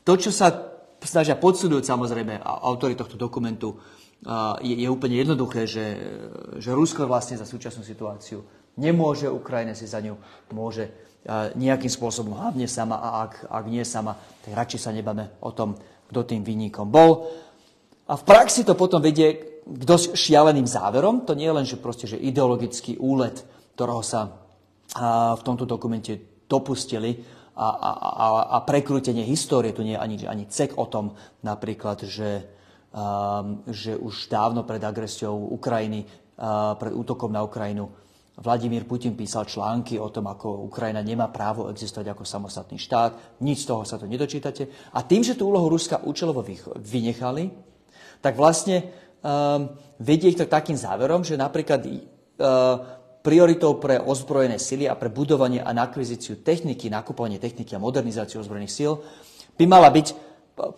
to, 0.08 0.16
čo 0.16 0.32
sa 0.32 0.69
snažia 1.04 1.40
podsudujúť 1.40 1.86
samozrejme 1.86 2.44
autory 2.44 2.96
tohto 2.96 3.16
dokumentu, 3.16 3.80
je, 4.60 4.76
je 4.76 4.88
úplne 4.92 5.16
jednoduché, 5.16 5.64
že, 5.64 5.86
že 6.60 6.76
Rusko 6.76 7.08
vlastne 7.08 7.40
za 7.40 7.48
súčasnú 7.48 7.88
situáciu 7.88 8.44
nemôže, 8.80 9.28
Ukrajina 9.28 9.76
si 9.76 9.88
za 9.88 10.00
ňu 10.00 10.16
môže 10.56 10.92
nejakým 11.60 11.92
spôsobom, 11.92 12.40
hlavne 12.40 12.64
sama 12.66 12.96
a 13.04 13.28
ak, 13.28 13.52
ak 13.52 13.66
nie 13.68 13.84
sama, 13.84 14.16
tak 14.44 14.56
radšej 14.56 14.80
sa 14.80 14.96
nebame 14.96 15.36
o 15.44 15.52
tom, 15.52 15.76
kto 16.08 16.24
tým 16.24 16.42
vinníkom 16.48 16.88
bol. 16.88 17.28
A 18.08 18.16
v 18.16 18.24
praxi 18.24 18.64
to 18.64 18.74
potom 18.74 19.04
vedie 19.04 19.62
k 19.62 19.82
dosť 19.86 20.18
šialeným 20.18 20.66
záverom. 20.66 21.28
To 21.30 21.38
nie 21.38 21.46
je 21.46 21.54
len, 21.54 21.68
že, 21.68 21.78
proste, 21.78 22.10
že 22.10 22.18
ideologický 22.18 22.98
úlet, 22.98 23.46
ktorého 23.78 24.02
sa 24.02 24.34
v 25.38 25.42
tomto 25.46 25.70
dokumente 25.70 26.18
dopustili 26.50 27.22
a, 27.60 27.70
a, 27.76 28.26
a, 28.56 28.58
prekrútenie 28.64 29.28
histórie. 29.28 29.76
Tu 29.76 29.84
nie 29.84 30.00
je 30.00 30.00
ani, 30.00 30.16
ani 30.24 30.46
cek 30.48 30.80
o 30.80 30.88
tom 30.88 31.20
napríklad, 31.44 32.08
že, 32.08 32.48
um, 32.96 33.68
že 33.68 34.00
už 34.00 34.32
dávno 34.32 34.64
pred 34.64 34.80
agresiou 34.80 35.52
Ukrajiny, 35.52 36.08
uh, 36.40 36.80
pred 36.80 36.96
útokom 36.96 37.36
na 37.36 37.44
Ukrajinu, 37.44 37.92
Vladimír 38.40 38.88
Putin 38.88 39.20
písal 39.20 39.44
články 39.44 40.00
o 40.00 40.08
tom, 40.08 40.32
ako 40.32 40.64
Ukrajina 40.72 41.04
nemá 41.04 41.28
právo 41.28 41.68
existovať 41.68 42.16
ako 42.16 42.24
samostatný 42.24 42.80
štát. 42.80 43.44
Nič 43.44 43.68
z 43.68 43.76
toho 43.76 43.84
sa 43.84 44.00
to 44.00 44.08
nedočítate. 44.08 44.96
A 44.96 45.04
tým, 45.04 45.28
že 45.28 45.36
tú 45.36 45.52
úlohu 45.52 45.68
Ruska 45.68 46.00
účelovo 46.08 46.40
vynechali, 46.80 47.52
tak 48.24 48.40
vlastne 48.40 48.88
um, 49.20 49.76
vedie 50.00 50.32
ich 50.32 50.40
to 50.40 50.48
takým 50.48 50.80
záverom, 50.80 51.28
že 51.28 51.36
napríklad 51.36 51.84
uh, 51.84 51.92
prioritou 53.20 53.76
pre 53.78 54.00
ozbrojené 54.00 54.60
sily 54.60 54.88
a 54.88 54.96
pre 54.96 55.12
budovanie 55.12 55.60
a 55.60 55.76
nakvizíciu 55.76 56.40
techniky, 56.40 56.88
nakupovanie 56.88 57.38
techniky 57.38 57.76
a 57.76 57.84
modernizáciu 57.84 58.40
ozbrojených 58.40 58.74
síl 58.74 59.04
by 59.60 59.66
mala 59.68 59.92
byť 59.92 60.30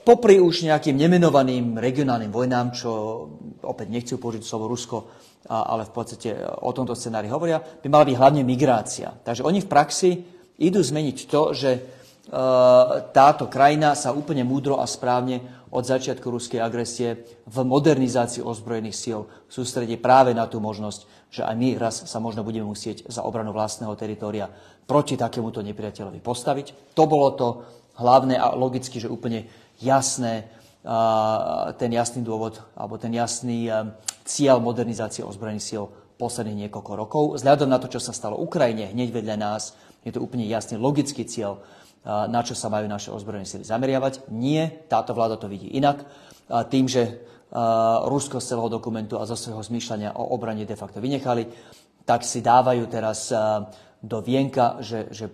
popri 0.05 0.37
už 0.37 0.69
nejakým 0.69 0.93
nemenovaným 0.93 1.77
regionálnym 1.77 2.29
vojnám, 2.29 2.73
čo 2.73 2.89
opäť 3.65 3.87
nechcú 3.89 4.21
použiť 4.21 4.41
slovo 4.45 4.69
Rusko, 4.69 4.97
ale 5.49 5.89
v 5.89 5.93
podstate 5.93 6.37
o 6.37 6.69
tomto 6.69 6.93
scenári 6.93 7.29
hovoria, 7.29 7.61
by 7.61 7.87
mala 7.89 8.05
byť 8.05 8.15
hlavne 8.17 8.41
migrácia. 8.45 9.09
Takže 9.09 9.41
oni 9.41 9.61
v 9.61 9.71
praxi 9.71 10.11
idú 10.61 10.81
zmeniť 10.85 11.17
to, 11.25 11.41
že 11.57 11.71
e, 11.73 11.81
táto 13.09 13.49
krajina 13.49 13.97
sa 13.97 14.13
úplne 14.13 14.45
múdro 14.45 14.77
a 14.77 14.85
správne 14.85 15.60
od 15.71 15.87
začiatku 15.87 16.27
ruskej 16.27 16.59
agresie 16.59 17.23
v 17.47 17.57
modernizácii 17.63 18.43
ozbrojených 18.43 18.99
síl 18.99 19.19
sústredí 19.47 19.95
práve 19.95 20.35
na 20.35 20.45
tú 20.45 20.59
možnosť, 20.59 21.31
že 21.31 21.47
aj 21.47 21.55
my 21.55 21.69
raz 21.79 21.95
sa 22.03 22.19
možno 22.19 22.43
budeme 22.43 22.67
musieť 22.67 23.07
za 23.07 23.23
obranu 23.23 23.55
vlastného 23.55 23.95
teritoria 23.95 24.51
proti 24.83 25.15
takémuto 25.15 25.63
nepriateľovi 25.63 26.19
postaviť. 26.19 26.95
To 26.99 27.07
bolo 27.07 27.27
to 27.39 27.47
hlavné 27.95 28.35
a 28.35 28.51
logicky, 28.51 28.99
že 28.99 29.07
úplne 29.07 29.47
jasné 29.79 30.51
ten 31.77 31.91
jasný 31.93 32.25
dôvod 32.25 32.59
alebo 32.75 32.99
ten 32.99 33.13
jasný 33.15 33.71
cieľ 34.27 34.59
modernizácie 34.59 35.23
ozbrojených 35.23 35.63
síl 35.63 35.83
posledných 36.19 36.67
niekoľko 36.67 36.91
rokov. 36.99 37.23
Vzhľadom 37.39 37.69
na 37.71 37.79
to, 37.79 37.87
čo 37.87 38.03
sa 38.03 38.11
stalo 38.11 38.37
Ukrajine 38.37 38.91
hneď 38.91 39.09
vedľa 39.09 39.37
nás, 39.39 39.73
je 40.03 40.11
to 40.11 40.21
úplne 40.21 40.45
jasný 40.49 40.81
logický 40.81 41.25
cieľ, 41.25 41.61
na 42.05 42.41
čo 42.41 42.57
sa 42.57 42.69
majú 42.73 42.89
naše 42.89 43.13
ozbrojené 43.13 43.45
síly 43.45 43.65
zameriavať. 43.65 44.33
Nie, 44.33 44.85
táto 44.89 45.13
vláda 45.13 45.37
to 45.37 45.45
vidí 45.45 45.69
inak. 45.77 46.01
Tým, 46.49 46.89
že 46.89 47.21
Rusko 48.07 48.39
z 48.39 48.47
celého 48.55 48.71
dokumentu 48.71 49.19
a 49.19 49.27
zo 49.27 49.35
svojho 49.35 49.61
zmýšľania 49.61 50.15
o 50.15 50.33
obrane 50.33 50.65
de 50.65 50.73
facto 50.79 51.03
vynechali, 51.03 51.45
tak 52.07 52.25
si 52.25 52.41
dávajú 52.41 52.89
teraz 52.89 53.29
do 54.01 54.17
vienka, 54.25 54.81
že, 54.81 55.13
že 55.13 55.29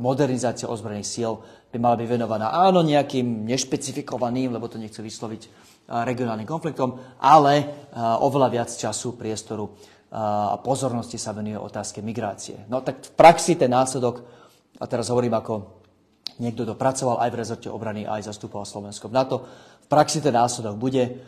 modernizácia 0.00 0.64
ozbrojených 0.64 1.12
síl 1.12 1.36
by 1.68 1.76
mala 1.76 2.00
byť 2.00 2.08
venovaná 2.08 2.56
áno 2.56 2.80
nejakým 2.80 3.44
nešpecifikovaným, 3.44 4.56
lebo 4.56 4.64
to 4.64 4.80
nechce 4.80 4.96
vysloviť 5.02 5.42
regionálnym 5.90 6.48
konfliktom, 6.48 6.96
ale 7.20 7.86
oveľa 8.22 8.48
viac 8.48 8.70
času, 8.72 9.18
priestoru 9.18 9.66
a 10.14 10.56
pozornosti 10.58 11.20
sa 11.20 11.36
venuje 11.36 11.54
otázke 11.54 12.00
migrácie. 12.02 12.64
No 12.66 12.80
tak 12.80 13.02
v 13.02 13.12
praxi 13.14 13.54
ten 13.60 13.70
následok, 13.70 14.39
a 14.80 14.84
teraz 14.88 15.12
hovorím 15.12 15.36
ako 15.36 15.84
niekto, 16.40 16.64
kto 16.64 16.74
pracoval 16.74 17.20
aj 17.20 17.30
v 17.30 17.38
rezorte 17.38 17.68
obrany, 17.68 18.08
aj 18.08 18.32
zastupoval 18.32 18.64
Slovensko 18.64 19.12
v 19.12 19.16
NATO, 19.20 19.36
v 19.84 19.86
praxi 19.92 20.24
ten 20.24 20.32
následok 20.32 20.80
bude, 20.80 21.20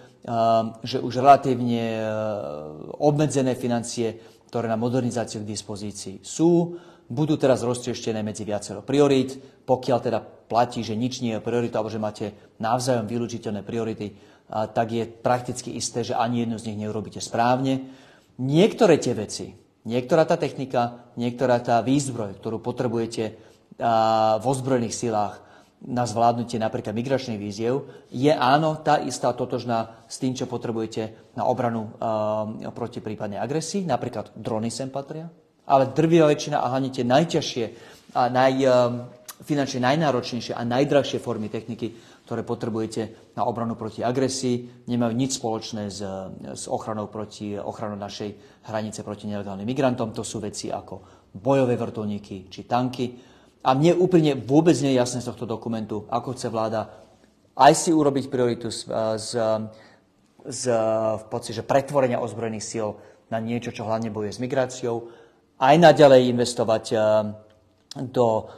že 0.80 0.98
už 1.02 1.20
relatívne 1.20 2.00
obmedzené 2.96 3.52
financie, 3.58 4.16
ktoré 4.48 4.72
na 4.72 4.80
modernizáciu 4.80 5.44
k 5.44 5.50
dispozícii 5.52 6.24
sú, 6.24 6.80
budú 7.12 7.36
teraz 7.36 7.60
roztrieštené 7.60 8.24
medzi 8.24 8.48
viacero 8.48 8.80
priorít. 8.80 9.36
Pokiaľ 9.68 9.98
teda 10.00 10.20
platí, 10.22 10.80
že 10.80 10.96
nič 10.96 11.20
nie 11.20 11.36
je 11.36 11.44
priorita, 11.44 11.76
alebo 11.76 11.92
že 11.92 12.00
máte 12.00 12.26
navzájom 12.56 13.04
vylúčiteľné 13.04 13.60
priority, 13.66 14.16
tak 14.48 14.88
je 14.92 15.04
prakticky 15.04 15.76
isté, 15.76 16.04
že 16.04 16.16
ani 16.16 16.44
jednu 16.44 16.56
z 16.56 16.72
nich 16.72 16.78
neurobíte 16.80 17.20
správne. 17.20 17.84
Niektoré 18.40 18.96
tie 18.96 19.12
veci, 19.12 19.52
niektorá 19.86 20.26
tá 20.26 20.38
technika, 20.38 21.12
niektorá 21.18 21.58
tá 21.58 21.82
výzbroj, 21.82 22.38
ktorú 22.38 22.58
potrebujete 22.62 23.36
v 24.38 24.44
ozbrojených 24.44 24.94
silách 24.94 25.40
na 25.82 26.06
zvládnutie 26.06 26.62
napríklad 26.62 26.94
migračných 26.94 27.42
víziev, 27.42 27.90
je 28.14 28.30
áno 28.30 28.78
tá 28.78 29.02
istá 29.02 29.34
totožná 29.34 30.06
s 30.06 30.22
tým, 30.22 30.30
čo 30.38 30.46
potrebujete 30.46 31.34
na 31.34 31.42
obranu 31.50 31.90
proti 32.70 33.02
prípadnej 33.02 33.42
agresii. 33.42 33.82
Napríklad 33.82 34.30
drony 34.38 34.70
sem 34.70 34.94
patria, 34.94 35.26
ale 35.66 35.90
drvivá 35.90 36.30
väčšina 36.30 36.62
a 36.62 36.70
hlavne 36.70 36.94
tie 36.94 37.02
najťažšie 37.02 37.64
a 38.14 38.30
naj, 38.30 38.54
finančne 39.42 39.82
najnáročnejšie 39.82 40.54
a 40.54 40.62
najdrahšie 40.62 41.18
formy 41.18 41.50
techniky, 41.50 41.94
ktoré 42.24 42.46
potrebujete 42.46 43.34
na 43.34 43.42
obranu 43.44 43.74
proti 43.74 44.00
agresii, 44.06 44.86
nemajú 44.86 45.12
nič 45.12 45.42
spoločné 45.42 45.90
s, 45.90 46.00
s 46.54 46.64
ochranou, 46.70 47.10
proti, 47.10 47.58
ochranou 47.58 47.98
našej 47.98 48.62
hranice 48.70 49.02
proti 49.02 49.26
nelegálnym 49.26 49.66
migrantom. 49.66 50.14
To 50.14 50.22
sú 50.22 50.38
veci 50.38 50.70
ako 50.70 51.26
bojové 51.34 51.74
vrtulníky 51.74 52.46
či 52.46 52.64
tanky. 52.64 53.18
A 53.62 53.74
mne 53.74 53.98
úplne 53.98 54.34
vôbec 54.38 54.74
nie 54.82 54.94
je 54.94 55.00
jasné 55.02 55.22
z 55.22 55.30
tohto 55.30 55.46
dokumentu, 55.46 56.06
ako 56.10 56.34
chce 56.34 56.48
vláda 56.50 57.02
aj 57.52 57.72
si 57.76 57.90
urobiť 57.92 58.32
prioritu 58.32 58.72
z, 58.72 58.88
z, 59.20 59.30
z 60.46 60.62
v 61.20 61.24
podstate, 61.28 61.60
že 61.60 61.68
pretvorenia 61.68 62.22
ozbrojených 62.22 62.64
síl 62.64 62.96
na 63.28 63.38
niečo, 63.38 63.72
čo 63.72 63.84
hlavne 63.84 64.08
bojuje 64.08 64.32
s 64.32 64.42
migráciou, 64.42 65.12
aj 65.60 65.76
naďalej 65.78 66.32
investovať 66.32 66.84
do 68.08 68.48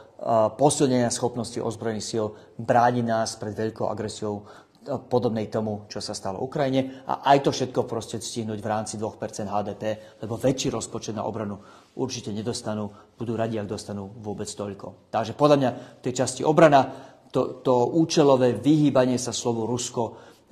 posilnenia 0.57 1.13
schopnosti 1.13 1.61
ozbrojených 1.61 2.05
síl 2.05 2.25
brániť 2.57 3.05
nás 3.05 3.37
pred 3.37 3.53
veľkou 3.53 3.85
agresiou 3.85 4.41
eh, 4.41 4.97
podobnej 4.97 5.53
tomu, 5.53 5.85
čo 5.85 6.01
sa 6.01 6.17
stalo 6.17 6.41
Ukrajine 6.41 7.05
a 7.05 7.21
aj 7.29 7.45
to 7.45 7.49
všetko 7.53 7.85
proste 7.85 8.17
stihnúť 8.17 8.57
v 8.57 8.67
rámci 8.67 8.97
2% 8.97 9.45
HDP, 9.45 9.83
lebo 10.25 10.33
väčší 10.33 10.73
rozpočet 10.73 11.13
na 11.13 11.29
obranu 11.29 11.61
určite 11.93 12.33
nedostanú, 12.33 12.89
budú 13.13 13.37
radi, 13.37 13.61
ak 13.61 13.69
dostanú 13.69 14.09
vôbec 14.17 14.49
toľko. 14.49 15.13
Takže 15.13 15.37
podľa 15.37 15.57
mňa 15.61 15.69
v 16.01 16.03
tej 16.09 16.13
časti 16.25 16.41
obrana 16.41 17.13
to, 17.29 17.61
to 17.61 17.93
účelové 17.93 18.57
vyhýbanie 18.57 19.21
sa 19.21 19.29
slovu 19.29 19.69
Rusko 19.69 20.03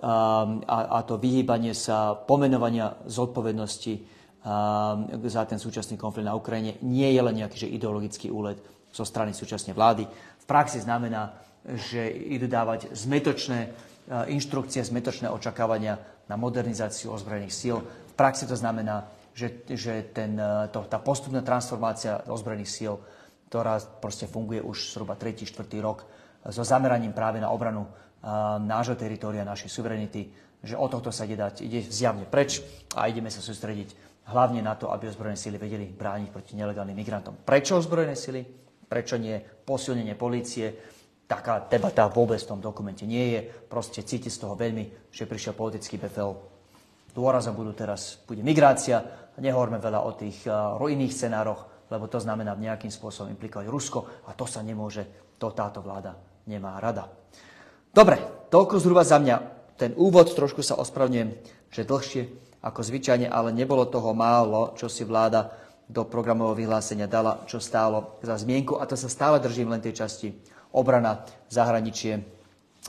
a, 0.04 0.44
a 0.68 1.00
to 1.08 1.16
vyhýbanie 1.16 1.72
sa 1.72 2.12
pomenovania 2.12 3.08
zodpovednosti 3.08 3.94
za 5.24 5.44
ten 5.48 5.56
súčasný 5.56 5.96
konflikt 5.96 6.28
na 6.28 6.36
Ukrajine 6.36 6.76
nie 6.84 7.08
je 7.08 7.22
len 7.24 7.40
nejaký 7.40 7.64
že 7.64 7.72
ideologický 7.72 8.28
úlet 8.28 8.60
zo 8.94 9.04
strany 9.04 9.34
súčasnej 9.34 9.74
vlády. 9.74 10.06
V 10.40 10.46
praxi 10.46 10.78
znamená, 10.80 11.34
že 11.66 12.06
idú 12.08 12.46
dávať 12.46 12.94
zmetočné 12.94 13.74
inštrukcie, 14.30 14.84
zmetočné 14.86 15.32
očakávania 15.32 15.98
na 16.30 16.36
modernizáciu 16.38 17.12
ozbrojených 17.16 17.56
síl. 17.56 17.82
V 17.84 18.14
praxi 18.14 18.46
to 18.46 18.54
znamená, 18.54 19.10
že, 19.34 19.66
že 19.74 20.14
ten, 20.14 20.38
to, 20.70 20.86
tá 20.86 21.02
postupná 21.02 21.42
transformácia 21.42 22.22
ozbrojených 22.30 22.70
síl, 22.70 22.94
ktorá 23.50 23.82
proste 24.04 24.30
funguje 24.30 24.62
už 24.62 24.94
zhruba 24.94 25.18
3. 25.18 25.48
4. 25.48 25.66
rok, 25.82 26.06
so 26.52 26.62
zameraním 26.62 27.16
práve 27.16 27.40
na 27.40 27.50
obranu 27.50 27.88
nášho 28.64 28.96
teritoria, 28.96 29.48
našej 29.48 29.72
suverenity, 29.72 30.32
že 30.64 30.80
o 30.80 30.88
tohto 30.88 31.12
sa 31.12 31.28
ide 31.28 31.36
dať, 31.36 31.64
ide 31.64 31.84
zjavne 31.84 32.24
preč 32.24 32.64
a 32.96 33.08
ideme 33.12 33.28
sa 33.28 33.44
sústrediť 33.44 33.96
hlavne 34.32 34.64
na 34.64 34.80
to, 34.80 34.88
aby 34.92 35.12
ozbrojené 35.12 35.36
sily 35.36 35.60
vedeli 35.60 35.92
brániť 35.92 36.32
proti 36.32 36.56
nelegálnym 36.56 36.96
migrantom. 36.96 37.36
Prečo 37.44 37.76
ozbrojené 37.76 38.16
sily? 38.16 38.63
Prečo 38.94 39.18
nie 39.18 39.42
posilnenie 39.42 40.14
polície? 40.14 40.70
Taká 41.26 41.66
debata 41.66 42.06
vôbec 42.14 42.38
v 42.38 42.46
tom 42.54 42.62
dokumente 42.62 43.10
nie 43.10 43.34
je. 43.34 43.42
Proste 43.66 44.06
cíti 44.06 44.30
z 44.30 44.38
toho 44.38 44.54
veľmi, 44.54 45.10
že 45.10 45.26
prišiel 45.26 45.58
politický 45.58 45.98
befel. 45.98 46.38
Dôrazom 47.10 47.58
budú 47.58 47.74
teraz, 47.74 48.22
bude 48.22 48.46
migrácia. 48.46 49.02
Nehovorme 49.42 49.82
veľa 49.82 50.06
o 50.06 50.14
tých 50.14 50.46
uh, 50.46 50.78
scenároch, 51.10 51.90
lebo 51.90 52.06
to 52.06 52.22
znamená 52.22 52.54
nejakým 52.54 52.94
spôsobom 52.94 53.34
implikovať 53.34 53.66
Rusko 53.66 54.30
a 54.30 54.38
to 54.38 54.46
sa 54.46 54.62
nemôže, 54.62 55.34
to 55.42 55.50
táto 55.58 55.82
vláda 55.82 56.14
nemá 56.46 56.78
rada. 56.78 57.10
Dobre, 57.90 58.22
toľko 58.54 58.78
zhruba 58.78 59.02
za 59.02 59.18
mňa. 59.18 59.38
Ten 59.74 59.98
úvod, 59.98 60.30
trošku 60.30 60.62
sa 60.62 60.78
ospravňujem, 60.78 61.34
že 61.74 61.82
dlhšie, 61.82 62.22
ako 62.62 62.86
zvyčajne, 62.86 63.26
ale 63.26 63.58
nebolo 63.58 63.90
toho 63.90 64.14
málo, 64.14 64.78
čo 64.78 64.86
si 64.86 65.02
vláda 65.02 65.63
do 65.90 66.08
programového 66.08 66.68
vyhlásenia 66.68 67.12
dala, 67.12 67.44
čo 67.46 67.60
stálo 67.60 68.18
za 68.24 68.40
zmienku. 68.40 68.80
A 68.80 68.88
to 68.88 68.96
sa 68.96 69.12
stále 69.12 69.40
držím 69.44 69.70
len 69.70 69.84
tej 69.84 70.04
časti 70.04 70.32
obrana, 70.74 71.22
zahraničie 71.52 72.24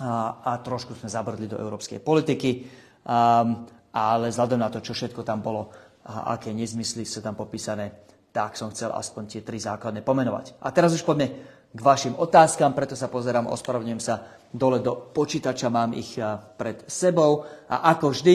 a, 0.01 0.41
a 0.43 0.51
trošku 0.63 0.97
sme 0.97 1.11
zabrdli 1.11 1.51
do 1.51 1.61
európskej 1.61 2.01
politiky. 2.01 2.65
Um, 3.05 3.69
ale 3.95 4.33
vzhľadom 4.33 4.59
na 4.59 4.73
to, 4.73 4.83
čo 4.83 4.97
všetko 4.97 5.23
tam 5.23 5.39
bolo 5.39 5.71
a 6.05 6.37
aké 6.37 6.53
nezmysly 6.53 7.09
sú 7.09 7.25
tam 7.25 7.33
popísané, 7.33 8.05
tak 8.35 8.59
som 8.59 8.69
chcel 8.75 8.93
aspoň 8.93 9.23
tie 9.31 9.41
tri 9.47 9.57
základné 9.57 10.03
pomenovať. 10.03 10.59
A 10.61 10.69
teraz 10.75 10.93
už 10.93 11.07
poďme 11.07 11.33
k 11.71 11.81
vašim 11.81 12.19
otázkam, 12.19 12.75
preto 12.75 12.99
sa 12.99 13.09
pozerám, 13.09 13.49
ospravedlňujem 13.49 14.03
sa 14.03 14.21
dole 14.51 14.83
do 14.83 14.95
počítača, 15.15 15.73
mám 15.73 15.95
ich 15.97 16.19
pred 16.59 16.85
sebou. 16.91 17.47
A 17.71 17.95
ako 17.95 18.13
vždy, 18.13 18.35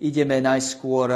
ideme 0.00 0.40
najskôr 0.40 1.12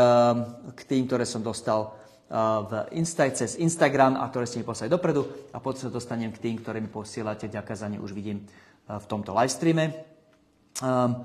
k 0.77 0.81
tým, 0.85 1.09
ktoré 1.09 1.25
som 1.25 1.41
dostal 1.41 2.04
v 2.35 2.73
Insta, 2.99 3.31
cez 3.31 3.55
Instagram 3.63 4.19
a 4.19 4.27
ktoré 4.27 4.51
ste 4.51 4.59
mi 4.59 4.67
poslali 4.67 4.91
dopredu 4.91 5.23
a 5.55 5.63
potom 5.63 5.87
sa 5.87 5.95
dostanem 5.95 6.35
k 6.35 6.43
tým, 6.43 6.59
ktoré 6.59 6.83
mi 6.83 6.91
posielate. 6.91 7.47
Ďakujem 7.47 7.79
za 7.79 7.87
ne 7.87 8.03
už 8.03 8.11
vidím 8.11 8.43
v 8.91 9.07
tomto 9.07 9.31
live 9.31 9.55
streame. 9.55 9.95
Um, 10.83 11.23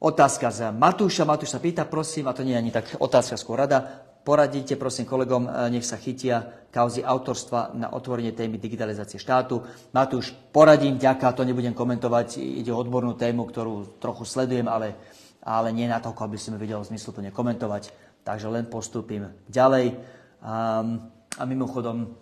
otázka 0.00 0.48
z 0.48 0.72
Matúša. 0.72 1.28
Matúš 1.28 1.52
sa 1.52 1.60
pýta, 1.60 1.84
prosím, 1.84 2.26
a 2.26 2.32
to 2.32 2.40
nie 2.40 2.56
je 2.56 2.62
ani 2.64 2.72
tak 2.72 2.88
otázka, 2.96 3.36
skôr 3.36 3.60
rada, 3.60 4.06
Poradíte 4.26 4.74
prosím 4.74 5.06
kolegom, 5.06 5.46
e, 5.46 5.50
nech 5.70 5.86
sa 5.86 5.94
chytia 5.94 6.66
kauzy 6.74 6.98
autorstva 6.98 7.70
na 7.78 7.94
otvorenie 7.94 8.34
témy 8.34 8.58
digitalizácie 8.58 9.22
štátu. 9.22 9.62
Matúš, 9.94 10.34
poradím, 10.50 10.98
ďaká, 10.98 11.30
to 11.30 11.46
nebudem 11.46 11.70
komentovať, 11.70 12.42
ide 12.42 12.74
o 12.74 12.80
odbornú 12.82 13.14
tému, 13.14 13.46
ktorú 13.46 14.02
trochu 14.02 14.26
sledujem, 14.26 14.66
ale, 14.66 14.98
ale 15.46 15.70
nie 15.70 15.86
na 15.86 16.02
to, 16.02 16.10
aby 16.10 16.34
som 16.34 16.58
vedel 16.58 16.82
zmysluplne 16.82 17.30
komentovať. 17.30 17.94
Takže 18.26 18.50
len 18.50 18.66
postúpim 18.66 19.30
ďalej. 19.46 19.94
Um, 20.40 21.12
a 21.36 21.42
mimochodom, 21.44 22.16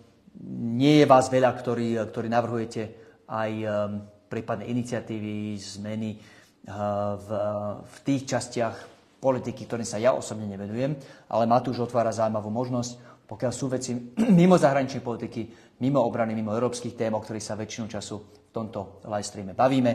nie 0.75 0.99
je 0.99 1.05
vás 1.07 1.31
veľa, 1.31 1.55
ktorí, 1.55 1.95
ktorí 1.95 2.27
navrhujete 2.27 2.81
aj 3.31 3.51
prípadné 4.27 4.67
iniciatívy, 4.67 5.55
zmeny 5.55 6.19
v, 7.15 7.29
v 7.79 7.95
tých 8.03 8.35
častiach 8.35 8.75
politiky, 9.23 9.65
ktorým 9.65 9.87
sa 9.87 10.01
ja 10.01 10.13
osobne 10.13 10.45
nevenujem, 10.45 10.97
ale 11.31 11.49
Matúš 11.49 11.87
otvára 11.87 12.11
zaujímavú 12.11 12.51
možnosť, 12.51 13.25
pokiaľ 13.25 13.51
sú 13.53 13.65
veci 13.71 13.95
mimo 14.43 14.59
zahraničnej 14.59 15.01
politiky, 15.01 15.41
mimo 15.81 16.03
obrany, 16.03 16.35
mimo 16.37 16.53
európskych 16.53 16.93
tém, 16.93 17.13
o 17.15 17.21
ktorých 17.21 17.45
sa 17.45 17.57
väčšinu 17.57 17.87
času 17.89 18.15
v 18.21 18.49
tomto 18.53 19.01
live 19.07 19.25
streame 19.25 19.53
bavíme, 19.55 19.91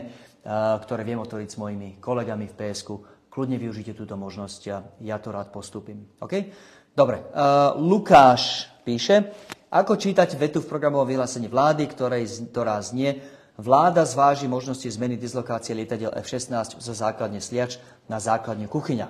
ktoré 0.81 1.01
viem 1.05 1.21
otvoriť 1.21 1.49
s 1.49 1.59
mojimi 1.61 1.89
kolegami 2.01 2.49
v 2.49 2.57
PSK. 2.57 2.89
Kľudne 3.31 3.55
využite 3.55 3.95
túto 3.95 4.19
možnosť 4.19 4.61
a 4.75 4.77
ja 4.99 5.15
to 5.23 5.31
rád 5.31 5.55
postúpim. 5.55 6.03
Okay? 6.19 6.51
Dobre, 6.91 7.23
uh, 7.23 7.79
Lukáš 7.79 8.67
píše, 8.83 9.31
ako 9.71 9.95
čítať 9.95 10.35
vetu 10.35 10.59
v 10.59 10.67
programovom 10.67 11.07
vyhlásení 11.07 11.47
vlády, 11.47 11.87
ktorej, 11.87 12.51
ktorá 12.51 12.79
znie, 12.83 13.23
Vláda 13.61 14.07
zváži 14.07 14.49
možnosti 14.49 14.89
zmeny 14.89 15.21
dislokácie 15.21 15.77
lietadiel 15.77 16.09
F-16 16.17 16.81
zo 16.81 16.93
základne 16.97 17.37
Sliač 17.37 17.77
na 18.09 18.17
základne 18.17 18.65
Kuchyňa. 18.65 19.05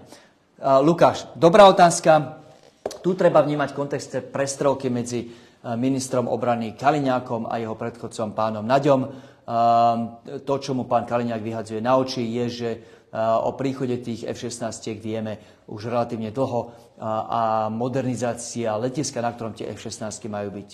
Lukáš, 0.84 1.24
dobrá 1.39 1.72
otázka. 1.72 2.44
Tu 3.00 3.15
treba 3.15 3.39
vnímať 3.39 3.72
kontexte 3.72 4.20
prestrovky 4.20 4.91
medzi 4.91 5.32
ministrom 5.80 6.28
obrany 6.28 6.76
Kaliňákom 6.76 7.48
a 7.48 7.63
jeho 7.63 7.80
predchodcom 7.80 8.36
pánom 8.36 8.65
Naďom. 8.67 9.02
To, 10.44 10.54
čo 10.60 10.72
mu 10.76 10.84
pán 10.84 11.08
Kaliňák 11.08 11.39
vyhadzuje 11.39 11.80
na 11.80 11.96
oči, 11.96 12.26
je, 12.41 12.46
že 12.50 12.70
o 13.19 13.52
príchode 13.60 14.00
tých 14.00 14.24
F-16 14.24 14.95
vieme 14.95 15.36
už 15.67 15.91
relatívne 15.91 16.32
dlho 16.32 16.71
a 17.04 17.67
modernizácia 17.67 18.71
letiska, 18.80 19.19
na 19.19 19.36
ktorom 19.36 19.52
tie 19.52 19.67
F-16 19.76 20.32
majú 20.32 20.50
byť 20.56 20.71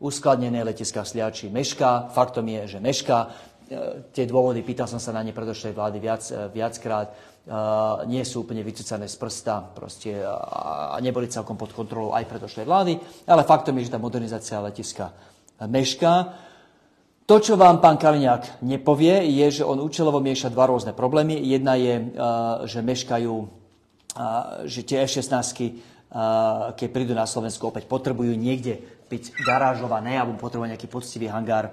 uskladnené 0.00 0.64
letiska 0.64 1.04
Sliači 1.04 1.52
mešká. 1.52 2.08
Faktom 2.16 2.48
je, 2.48 2.76
že 2.76 2.78
mešká. 2.80 3.18
E, 3.20 3.28
tie 4.16 4.24
dôvody, 4.24 4.64
pýtal 4.64 4.88
som 4.88 4.96
sa 4.96 5.12
na 5.12 5.20
ne 5.20 5.36
predošlej 5.36 5.76
vlády 5.76 6.00
viac, 6.00 6.24
viackrát, 6.48 7.12
nie 8.06 8.22
sú 8.22 8.44
úplne 8.44 8.60
vycúcané 8.60 9.08
z 9.08 9.16
prsta 9.16 9.74
proste, 9.74 10.22
a 10.22 10.94
neboli 11.00 11.26
celkom 11.26 11.56
pod 11.56 11.72
kontrolou 11.72 12.12
aj 12.14 12.28
predošlej 12.28 12.66
vlády, 12.68 12.92
ale 13.26 13.48
faktom 13.48 13.74
je, 13.80 13.88
že 13.88 13.94
tá 13.96 13.98
modernizácia 13.98 14.60
letiska 14.60 15.10
mešká. 15.58 16.12
To, 17.30 17.38
čo 17.38 17.54
vám 17.54 17.78
pán 17.78 17.94
Kaliňák 17.94 18.58
nepovie, 18.66 19.22
je, 19.22 19.62
že 19.62 19.62
on 19.62 19.78
účelovo 19.78 20.18
mieša 20.18 20.50
dva 20.50 20.66
rôzne 20.66 20.90
problémy. 20.90 21.38
Jedna 21.38 21.78
je, 21.78 22.10
že 22.66 22.82
meškajú, 22.82 23.34
že 24.66 24.80
tie 24.82 25.06
F-16, 25.06 25.38
keď 26.74 26.88
prídu 26.90 27.14
na 27.14 27.30
Slovensku, 27.30 27.70
opäť 27.70 27.86
potrebujú 27.86 28.34
niekde 28.34 28.82
byť 29.06 29.46
garážované 29.46 30.18
alebo 30.18 30.42
potrebuje 30.42 30.74
nejaký 30.74 30.90
poctivý 30.90 31.30
hangár, 31.30 31.70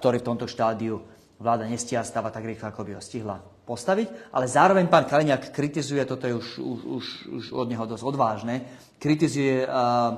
ktorý 0.00 0.24
v 0.24 0.28
tomto 0.32 0.48
štádiu 0.48 1.04
vláda 1.36 1.68
nestia 1.68 2.00
stáva 2.00 2.32
tak 2.32 2.48
rýchlo, 2.48 2.72
ako 2.72 2.88
by 2.88 2.96
ho 2.96 3.04
stihla 3.04 3.44
postaviť. 3.68 4.32
Ale 4.32 4.48
zároveň 4.48 4.88
pán 4.88 5.04
Kaliňák 5.04 5.52
kritizuje, 5.52 6.00
toto 6.08 6.24
je 6.24 6.40
už, 6.40 6.48
už, 6.56 6.80
už, 6.88 7.04
už 7.36 7.44
od 7.52 7.68
neho 7.68 7.84
dosť 7.84 8.00
odvážne, 8.00 8.64
kritizuje 8.96 9.68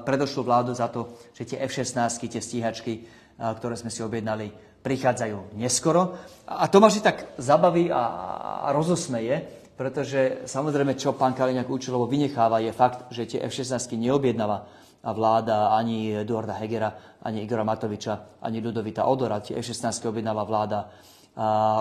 predošlú 0.06 0.46
vládu 0.46 0.70
za 0.70 0.86
to, 0.86 1.18
že 1.34 1.50
tie 1.50 1.58
F-16, 1.66 2.30
tie 2.30 2.38
stíhačky, 2.38 3.25
ktoré 3.36 3.76
sme 3.76 3.92
si 3.92 4.00
objednali, 4.00 4.48
prichádzajú 4.80 5.58
neskoro. 5.58 6.14
A 6.46 6.70
to 6.70 6.78
ma 6.78 6.86
vždy 6.86 7.02
tak 7.02 7.36
zabaví 7.36 7.90
a, 7.90 8.70
rozosmeje, 8.70 9.42
pretože 9.76 10.48
samozrejme, 10.48 10.96
čo 10.96 11.18
pán 11.18 11.36
Kaliňák 11.36 11.68
účelovo 11.68 12.08
vynecháva, 12.08 12.64
je 12.64 12.72
fakt, 12.72 13.12
že 13.12 13.28
tie 13.28 13.44
F-16 13.44 13.98
neobjednáva 13.98 14.64
vláda 15.06 15.76
ani 15.76 16.16
Eduarda 16.24 16.56
Hegera, 16.56 17.18
ani 17.22 17.44
Igora 17.44 17.62
Matoviča, 17.66 18.40
ani 18.40 18.64
Ludovita 18.64 19.04
Odora. 19.04 19.42
Tie 19.44 19.58
F-16 19.58 20.06
objednáva 20.08 20.42
vláda 20.48 20.88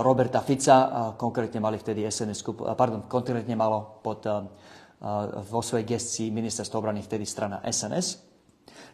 Roberta 0.04 0.44
Fica, 0.44 1.16
konkrétne 1.16 1.64
mali 1.64 1.80
vtedy 1.80 2.04
SNS, 2.04 2.44
pardon, 2.76 3.08
konkrétne 3.08 3.56
malo 3.56 4.04
pod, 4.04 4.28
vo 5.48 5.62
svojej 5.64 5.88
gestii 5.88 6.28
ministerstvo 6.36 6.76
obrany 6.76 7.00
vtedy 7.00 7.24
strana 7.24 7.64
SNS. 7.64 8.20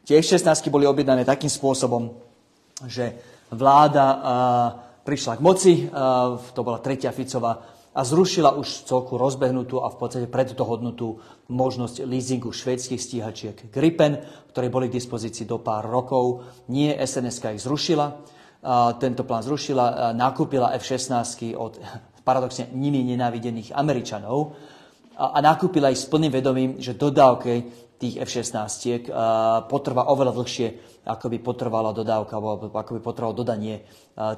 Tie 0.06 0.22
F-16 0.22 0.70
boli 0.70 0.86
objednané 0.86 1.26
takým 1.26 1.50
spôsobom, 1.50 2.14
že 2.88 3.18
vláda 3.52 4.06
prišla 5.02 5.34
k 5.38 5.42
moci, 5.42 5.74
to 6.54 6.62
bola 6.62 6.80
tretia 6.80 7.12
Ficová 7.12 7.82
a 7.92 8.02
zrušila 8.08 8.56
už 8.56 8.88
celku 8.88 9.20
rozbehnutú 9.20 9.84
a 9.84 9.92
v 9.92 10.00
podstate 10.00 10.28
preddohodnutú 10.32 11.20
možnosť 11.52 12.08
leasingu 12.08 12.56
švédskych 12.56 13.02
stíhačiek 13.02 13.58
Gripen, 13.68 14.24
ktoré 14.56 14.72
boli 14.72 14.88
k 14.88 14.96
dispozícii 14.96 15.44
do 15.44 15.60
pár 15.60 15.92
rokov. 15.92 16.48
Nie 16.72 16.96
SNSK 16.96 17.60
ich 17.60 17.64
zrušila, 17.68 18.08
tento 18.96 19.28
plán 19.28 19.44
zrušila, 19.44 20.16
nakúpila 20.16 20.72
F-16 20.80 21.52
od 21.60 21.84
paradoxne 22.28 22.72
nimi 22.72 23.04
nenávidených 23.04 23.76
Američanov 23.76 24.56
a 25.18 25.38
nakúpila 25.44 25.92
ich 25.92 26.00
s 26.00 26.08
plným 26.08 26.32
vedomím, 26.32 26.72
že 26.80 26.96
dodávke 26.96 27.68
tých 28.02 28.18
F-16 28.26 29.14
potrvá 29.70 30.10
oveľa 30.10 30.34
dlhšie, 30.34 30.68
ako 31.06 31.26
by 31.30 31.38
potrvala 31.38 31.94
dodávka, 31.94 32.42
alebo 32.42 32.74
ako 32.74 32.98
by 32.98 33.02
potrebovalo 33.06 33.38
dodanie 33.38 33.86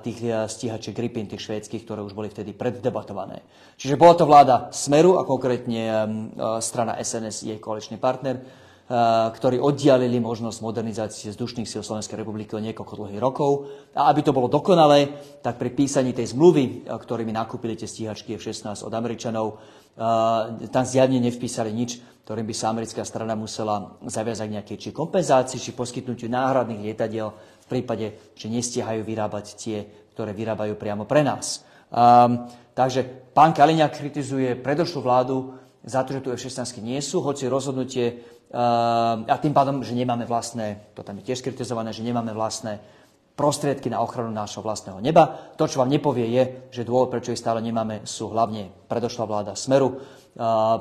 tých 0.03 0.19
stíhačiek 0.51 0.91
Gripen, 0.91 1.31
tých 1.31 1.47
švédskych, 1.47 1.87
ktoré 1.87 2.03
už 2.03 2.11
boli 2.11 2.27
vtedy 2.27 2.51
preddebatované. 2.51 3.39
Čiže 3.79 3.95
bola 3.95 4.13
to 4.19 4.27
vláda 4.27 4.67
Smeru 4.75 5.15
a 5.15 5.23
konkrétne 5.23 6.03
strana 6.59 6.99
SNS, 6.99 7.47
jej 7.47 7.59
koaličný 7.63 7.95
partner, 7.95 8.43
ktorí 9.31 9.63
oddialili 9.63 10.19
možnosť 10.19 10.59
modernizácie 10.59 11.31
vzdušných 11.31 11.63
síl 11.63 11.79
Slovenskej 11.79 12.19
republiky 12.19 12.51
o 12.53 12.61
niekoľko 12.61 12.99
dlhých 12.99 13.23
rokov. 13.23 13.71
A 13.95 14.11
aby 14.11 14.19
to 14.19 14.35
bolo 14.35 14.51
dokonalé, 14.51 15.07
tak 15.39 15.55
pri 15.55 15.71
písaní 15.71 16.11
tej 16.11 16.35
zmluvy, 16.35 16.91
ktorými 16.91 17.31
nakúpili 17.31 17.79
tie 17.79 17.87
stíhačky 17.87 18.35
F-16 18.35 18.83
od 18.83 18.91
Američanov, 18.91 19.63
tam 20.67 20.83
zjavne 20.83 21.23
nevpísali 21.23 21.71
nič, 21.71 22.03
ktorým 22.23 22.47
by 22.47 22.55
sa 22.55 22.71
americká 22.71 23.03
strana 23.03 23.35
musela 23.35 23.99
zaviazať 24.03 24.47
nejakej 24.47 24.77
či 24.79 24.89
kompenzácii, 24.95 25.59
či 25.59 25.75
poskytnutiu 25.75 26.31
náhradných 26.31 26.81
lietadiel 26.81 27.29
v 27.63 27.67
prípade, 27.67 28.35
že 28.35 28.47
nestihajú 28.47 29.03
vyrábať 29.03 29.45
tie, 29.59 29.77
ktoré 30.15 30.31
vyrábajú 30.31 30.79
priamo 30.79 31.03
pre 31.03 31.23
nás. 31.23 31.67
Um, 31.93 32.47
takže 32.73 33.05
pán 33.35 33.51
Kaliňák 33.53 33.93
kritizuje 33.93 34.55
predošlú 34.55 34.99
vládu 35.03 35.61
za 35.83 36.01
to, 36.07 36.15
že 36.15 36.23
tu 36.23 36.29
F-16 36.31 36.79
nie 36.79 36.97
sú, 37.03 37.19
hoci 37.19 37.51
rozhodnutie 37.51 38.23
a 38.53 39.35
tým 39.41 39.49
pádom, 39.49 39.81
že 39.81 39.97
nemáme 39.97 40.29
vlastné, 40.29 40.93
to 40.93 41.01
tam 41.01 41.17
je 41.17 41.25
tiež 41.25 41.41
kritizované, 41.41 41.89
že 41.89 42.05
nemáme 42.05 42.37
vlastné 42.37 42.77
prostriedky 43.33 43.89
na 43.89 43.97
ochranu 43.97 44.29
nášho 44.29 44.61
vlastného 44.61 45.01
neba. 45.01 45.53
To, 45.57 45.65
čo 45.65 45.81
vám 45.81 45.89
nepovie, 45.89 46.29
je, 46.29 46.43
že 46.69 46.85
dôvod, 46.85 47.09
prečo 47.09 47.33
ich 47.33 47.41
stále 47.41 47.65
nemáme, 47.65 48.05
sú 48.05 48.29
hlavne 48.29 48.69
predošla 48.85 49.25
vláda 49.25 49.53
Smeru, 49.57 49.97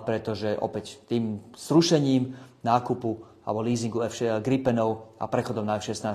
pretože 0.04 0.52
opäť 0.60 1.00
tým 1.08 1.40
zrušením 1.56 2.36
nákupu 2.60 3.24
alebo 3.42 3.64
leasingu 3.64 4.04
F 4.04 4.20
Gripenov 4.44 5.16
a 5.18 5.26
prechodom 5.26 5.64
na 5.64 5.80
F-16 5.80 6.12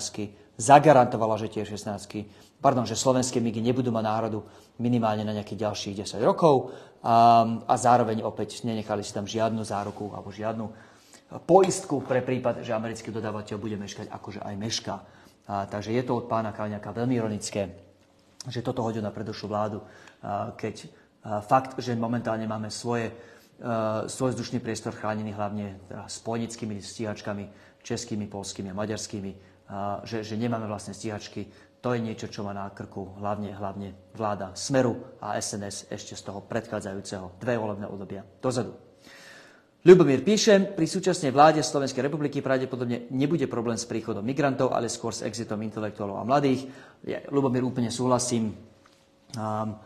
zagarantovala, 0.58 1.42
že 1.42 1.52
tie 1.52 1.66
F-16, 1.66 2.06
pardon, 2.62 2.86
že 2.86 2.98
slovenské 2.98 3.42
MIGy 3.42 3.62
nebudú 3.62 3.90
mať 3.94 4.06
náhradu 4.06 4.40
minimálne 4.78 5.26
na 5.26 5.34
nejakých 5.34 5.70
ďalších 5.70 5.96
10 6.06 6.22
rokov 6.22 6.74
a, 7.02 7.46
a 7.66 7.74
zároveň 7.78 8.26
opäť 8.26 8.62
nenechali 8.66 9.02
si 9.02 9.14
tam 9.14 9.30
žiadnu 9.30 9.62
záruku 9.62 10.14
alebo 10.14 10.34
žiadnu 10.34 10.66
poistku 11.28 12.00
pre 12.08 12.24
prípad, 12.24 12.64
že 12.64 12.72
americký 12.72 13.12
dodávateľ 13.12 13.58
bude 13.60 13.76
meškať, 13.76 14.08
akože 14.08 14.40
aj 14.40 14.56
mešká. 14.56 14.96
A, 15.48 15.68
takže 15.68 15.92
je 15.92 16.04
to 16.04 16.24
od 16.24 16.26
pána 16.32 16.56
Kalňaka 16.56 16.92
veľmi 16.96 17.16
ironické, 17.20 17.72
že 18.48 18.64
toto 18.64 18.84
hodil 18.84 19.04
na 19.04 19.12
predošlú 19.12 19.48
vládu, 19.52 19.80
a, 20.24 20.56
keď 20.56 20.88
a, 20.88 21.44
fakt, 21.44 21.76
že 21.80 22.00
momentálne 22.00 22.48
máme 22.48 22.72
svoje, 22.72 23.12
a, 23.60 24.08
svoj 24.08 24.36
vzdušný 24.36 24.64
priestor 24.64 24.96
chránený 24.96 25.36
hlavne 25.36 25.84
teda 25.92 26.08
spojnickými 26.08 26.80
stíhačkami, 26.80 27.44
českými, 27.84 28.28
polskými 28.32 28.72
a 28.72 28.80
maďarskými, 28.80 29.32
a, 29.68 30.00
že, 30.08 30.24
že 30.24 30.40
nemáme 30.40 30.64
vlastne 30.64 30.96
stíhačky, 30.96 31.52
to 31.84 31.94
je 31.94 32.02
niečo, 32.02 32.32
čo 32.32 32.42
má 32.42 32.56
na 32.56 32.72
krku 32.72 33.20
hlavne, 33.20 33.54
hlavne 33.54 33.94
vláda 34.16 34.56
Smeru 34.58 35.20
a 35.22 35.38
SNS 35.38 35.92
ešte 35.92 36.18
z 36.18 36.26
toho 36.26 36.42
predchádzajúceho 36.44 37.38
dve 37.38 37.56
volebné 37.60 37.86
obdobia 37.86 38.26
dozadu. 38.42 38.87
Ľubomír 39.86 40.26
píše, 40.26 40.74
pri 40.74 40.90
súčasnej 40.90 41.30
vláde 41.30 41.62
Slovenskej 41.62 42.10
republiky 42.10 42.42
pravdepodobne 42.42 43.06
nebude 43.14 43.46
problém 43.46 43.78
s 43.78 43.86
príchodom 43.86 44.26
migrantov, 44.26 44.74
ale 44.74 44.90
skôr 44.90 45.14
s 45.14 45.22
exitom 45.22 45.62
intelektuálov 45.62 46.18
a 46.18 46.26
mladých. 46.26 46.66
Ja, 47.06 47.22
Ľubomír, 47.30 47.62
úplne 47.62 47.94
súhlasím. 47.94 48.58
Um, 49.38 49.78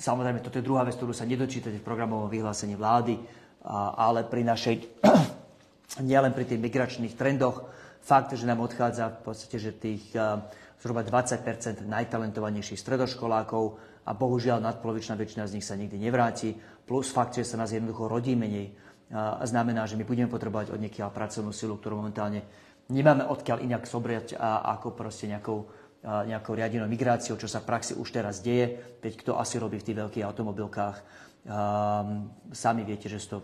samozrejme, 0.00 0.40
toto 0.40 0.56
je 0.56 0.64
druhá 0.64 0.88
vec, 0.88 0.96
ktorú 0.96 1.12
sa 1.12 1.28
nedočítate 1.28 1.76
v 1.76 1.84
programovom 1.84 2.32
vyhlásení 2.32 2.80
vlády, 2.80 3.20
a, 3.60 4.08
ale 4.08 4.24
pri 4.24 4.42
našej, 4.48 5.04
nielen 6.08 6.32
pri 6.32 6.48
tých 6.48 6.64
migračných 6.64 7.14
trendoch, 7.20 7.68
fakt, 8.00 8.32
že 8.34 8.48
nám 8.48 8.64
odchádza 8.64 9.20
v 9.20 9.20
podstate, 9.24 9.56
že 9.60 9.76
tých 9.76 10.10
uh, 10.16 10.40
zhruba 10.80 11.04
20% 11.04 11.84
najtalentovanejších 11.84 12.80
stredoškolákov 12.80 13.64
a 14.08 14.10
bohužiaľ 14.16 14.64
nadpolovičná 14.64 15.14
väčšina 15.14 15.44
z 15.44 15.54
nich 15.60 15.66
sa 15.68 15.76
nikdy 15.76 16.00
nevráti 16.00 16.56
plus 16.88 17.12
fakt, 17.12 17.36
že 17.36 17.44
sa 17.44 17.60
nás 17.60 17.70
jednoducho 17.70 18.08
rodí 18.08 18.32
menej, 18.32 18.72
a 19.10 19.42
znamená, 19.42 19.90
že 19.90 19.98
my 19.98 20.06
budeme 20.06 20.30
potrebovať 20.30 20.70
od 20.70 20.78
niekiaľ 20.78 21.10
pracovnú 21.10 21.50
silu, 21.50 21.74
ktorú 21.74 21.98
momentálne 21.98 22.46
nemáme 22.94 23.26
odkiaľ 23.26 23.66
inak 23.66 23.82
sobrať 23.82 24.38
a 24.38 24.70
ako 24.78 24.94
proste 24.94 25.26
nejakou, 25.26 25.66
nejakou 26.02 26.54
riadenou 26.54 26.86
migráciou, 26.86 27.34
čo 27.34 27.50
sa 27.50 27.58
v 27.58 27.68
praxi 27.74 27.98
už 27.98 28.06
teraz 28.06 28.38
deje. 28.38 28.78
Veď 29.02 29.18
kto 29.18 29.34
asi 29.34 29.58
robí 29.58 29.82
v 29.82 29.86
tých 29.90 29.98
veľkých 29.98 30.26
automobilkách, 30.26 30.96
um, 31.02 32.30
sami 32.54 32.86
viete, 32.86 33.10
že 33.10 33.18
sú 33.18 33.28
to 33.34 33.38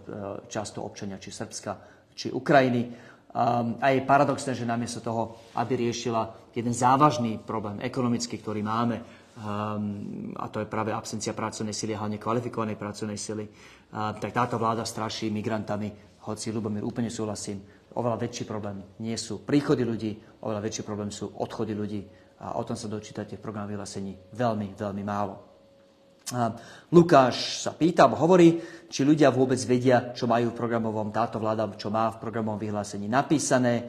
často 0.46 0.86
občania 0.86 1.18
či 1.18 1.34
Srbska, 1.34 1.72
či 2.14 2.30
Ukrajiny. 2.30 2.94
Um, 3.36 3.76
a 3.84 3.92
je 3.92 4.00
paradoxné, 4.00 4.56
že 4.56 4.64
namiesto 4.64 5.04
toho, 5.04 5.52
aby 5.60 5.76
riešila 5.76 6.48
jeden 6.56 6.72
závažný 6.72 7.36
problém 7.44 7.84
ekonomický, 7.84 8.40
ktorý 8.40 8.64
máme, 8.64 8.96
um, 9.36 10.32
a 10.40 10.48
to 10.48 10.64
je 10.64 10.72
práve 10.72 10.88
absencia 10.88 11.36
pracovnej 11.36 11.76
sily, 11.76 11.92
hlavne 11.92 12.16
kvalifikovanej 12.16 12.80
pracovnej 12.80 13.20
sily, 13.20 13.44
uh, 13.44 14.16
tak 14.16 14.32
táto 14.32 14.56
vláda 14.56 14.88
straší 14.88 15.28
migrantami, 15.28 15.92
hoci 16.24 16.48
Lubomír 16.48 16.80
úplne 16.80 17.12
súhlasím, 17.12 17.60
oveľa 17.92 18.24
väčší 18.24 18.48
problém 18.48 18.80
nie 19.04 19.20
sú 19.20 19.44
príchody 19.44 19.84
ľudí, 19.84 20.16
oveľa 20.40 20.64
väčší 20.64 20.82
problém 20.88 21.12
sú 21.12 21.28
odchody 21.36 21.76
ľudí 21.76 22.08
a 22.40 22.56
o 22.56 22.64
tom 22.64 22.72
sa 22.72 22.88
dočítate 22.88 23.36
v 23.36 23.44
programu 23.44 23.68
vyhlásení 23.68 24.16
veľmi, 24.32 24.80
veľmi 24.80 25.04
málo. 25.04 25.55
Lukáš 26.90 27.62
sa 27.62 27.70
pýta, 27.70 28.10
hovorí, 28.10 28.58
či 28.90 29.06
ľudia 29.06 29.30
vôbec 29.30 29.62
vedia, 29.62 30.10
čo 30.10 30.26
majú 30.26 30.50
v 30.50 30.58
programovom, 30.58 31.14
táto 31.14 31.38
vláda, 31.38 31.70
čo 31.78 31.86
má 31.86 32.10
v 32.10 32.18
programovom 32.18 32.58
vyhlásení 32.58 33.06
napísané. 33.06 33.86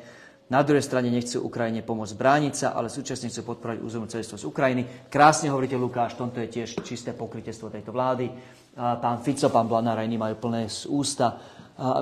Na 0.47 0.62
druhej 0.62 0.86
strane 0.86 1.10
nechcú 1.10 1.41
Ukrajine 1.41 1.82
pomôcť 1.82 2.13
brániť 2.13 2.54
sa, 2.54 2.67
ale 2.78 2.93
súčasne 2.93 3.34
chcú 3.34 3.41
podporovať 3.41 3.82
územnú 3.82 4.06
celistvosť 4.06 4.45
Ukrajiny. 4.45 5.10
Krásne 5.10 5.50
hovoríte, 5.50 5.82
Lukáš, 5.82 6.13
tomto 6.13 6.38
je 6.45 6.62
tiež 6.62 6.78
čisté 6.86 7.17
pokrytectvo 7.17 7.73
tejto 7.73 7.89
vlády. 7.89 8.30
Pán 8.78 9.26
Fico, 9.26 9.50
pán 9.50 9.65
Blanár 9.65 9.97
iní 10.06 10.21
majú 10.21 10.38
plné 10.38 10.69
z 10.69 10.86
ústa 10.93 11.41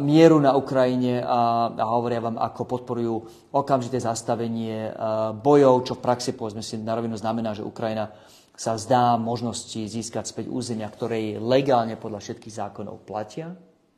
mieru 0.04 0.44
na 0.44 0.52
Ukrajine 0.52 1.24
a, 1.24 1.72
a 1.72 1.86
hovoria 1.96 2.20
vám, 2.20 2.36
ako 2.38 2.62
podporujú 2.68 3.16
okamžité 3.56 4.04
zastavenie 4.04 4.92
bojov, 5.40 5.88
čo 5.88 5.94
v 5.96 6.04
praxi, 6.04 6.36
povedzme 6.36 6.60
si, 6.60 6.76
na 6.76 6.92
rovinu 6.92 7.16
znamená, 7.16 7.56
že 7.56 7.64
Ukrajina 7.64 8.12
sa 8.56 8.80
zdá 8.80 9.20
možnosti 9.20 9.76
získať 9.76 10.32
späť 10.32 10.48
územia, 10.48 10.88
ktoré 10.88 11.36
legálne 11.38 12.00
podľa 12.00 12.24
všetkých 12.24 12.56
zákonov 12.56 13.04
platia, 13.04 13.52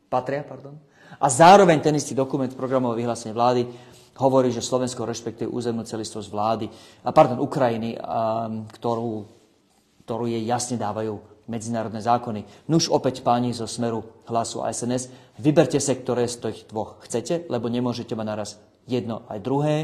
patria. 0.10 0.42
Pardon. 0.42 0.76
A 1.22 1.30
zároveň 1.30 1.78
ten 1.80 1.94
istý 1.94 2.18
dokument 2.18 2.50
programového 2.50 3.06
vyhlásenia 3.06 3.38
vlády 3.38 3.70
hovorí, 4.18 4.50
že 4.50 4.66
Slovensko 4.66 5.06
rešpektuje 5.06 5.46
územnú 5.46 5.86
celistvosť 5.86 6.28
vlády, 6.34 6.66
a 7.06 7.14
pardon, 7.14 7.38
Ukrajiny, 7.38 7.96
ktorú, 8.82 9.30
ktorú 10.04 10.26
jej 10.26 10.42
jasne 10.42 10.82
dávajú 10.82 11.22
medzinárodné 11.48 12.02
zákony. 12.02 12.68
Nuž 12.68 12.90
opäť 12.90 13.22
páni 13.22 13.54
zo 13.54 13.70
Smeru 13.70 14.04
hlasu 14.26 14.66
a 14.66 14.74
SNS, 14.74 15.38
vyberte 15.40 15.78
sa, 15.78 15.96
ktoré 15.96 16.26
z 16.26 16.50
tých 16.50 16.66
dvoch 16.68 17.00
chcete, 17.06 17.46
lebo 17.48 17.70
nemôžete 17.70 18.18
mať 18.18 18.28
naraz 18.28 18.50
jedno 18.90 19.22
aj 19.30 19.40
druhé. 19.40 19.76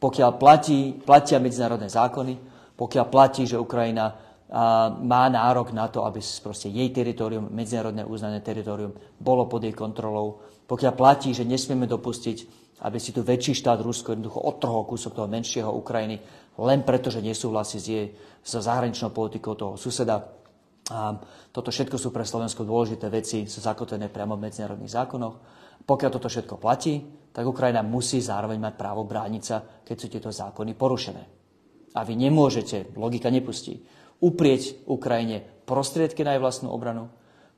Pokiaľ 0.00 0.30
platí, 0.40 0.96
platia 0.98 1.38
medzinárodné 1.38 1.92
zákony, 1.92 2.47
pokiaľ 2.78 3.06
platí, 3.10 3.42
že 3.44 3.58
Ukrajina 3.58 4.14
má 5.02 5.24
nárok 5.28 5.74
na 5.76 5.90
to, 5.90 6.06
aby 6.06 6.22
jej 6.22 6.88
teritorium, 6.94 7.50
medzinárodné 7.52 8.06
uznané 8.06 8.40
teritorium, 8.40 8.94
bolo 9.20 9.44
pod 9.50 9.66
jej 9.66 9.74
kontrolou, 9.74 10.40
pokiaľ 10.64 10.92
platí, 10.96 11.34
že 11.36 11.44
nesmieme 11.44 11.84
dopustiť 11.84 12.68
aby 12.78 12.98
si 13.02 13.10
tu 13.10 13.26
väčší 13.26 13.58
štát 13.58 13.82
Rusko 13.82 14.14
jednoducho 14.14 14.38
odtrhol 14.38 14.86
kúsok 14.86 15.18
toho 15.18 15.26
menšieho 15.26 15.70
Ukrajiny, 15.74 16.22
len 16.62 16.86
preto, 16.86 17.10
že 17.10 17.22
nesúhlasí 17.22 17.78
s 17.82 17.86
jej 17.86 18.06
so 18.42 18.62
zahraničnou 18.62 19.10
politikou 19.10 19.58
toho 19.58 19.74
suseda. 19.74 20.22
A 20.88 21.18
toto 21.50 21.74
všetko 21.74 21.98
sú 21.98 22.14
pre 22.14 22.22
Slovensko 22.22 22.62
dôležité 22.62 23.10
veci, 23.10 23.50
sú 23.50 23.58
zakotvené 23.60 24.08
priamo 24.08 24.38
v 24.38 24.46
medzinárodných 24.46 24.94
zákonoch. 24.94 25.34
Pokiaľ 25.84 26.10
toto 26.10 26.30
všetko 26.30 26.54
platí, 26.56 27.02
tak 27.34 27.44
Ukrajina 27.44 27.82
musí 27.82 28.22
zároveň 28.22 28.58
mať 28.62 28.74
právo 28.78 29.02
brániť 29.04 29.42
sa, 29.42 29.62
keď 29.82 29.96
sú 29.98 30.06
tieto 30.08 30.30
zákony 30.30 30.72
porušené. 30.78 31.37
A 31.98 32.06
vy 32.06 32.14
nemôžete, 32.14 32.94
logika 32.94 33.26
nepustí, 33.26 33.82
uprieť 34.22 34.86
Ukrajine 34.86 35.42
prostriedky 35.66 36.22
na 36.22 36.38
jej 36.38 36.42
vlastnú 36.42 36.70
obranu, 36.70 37.10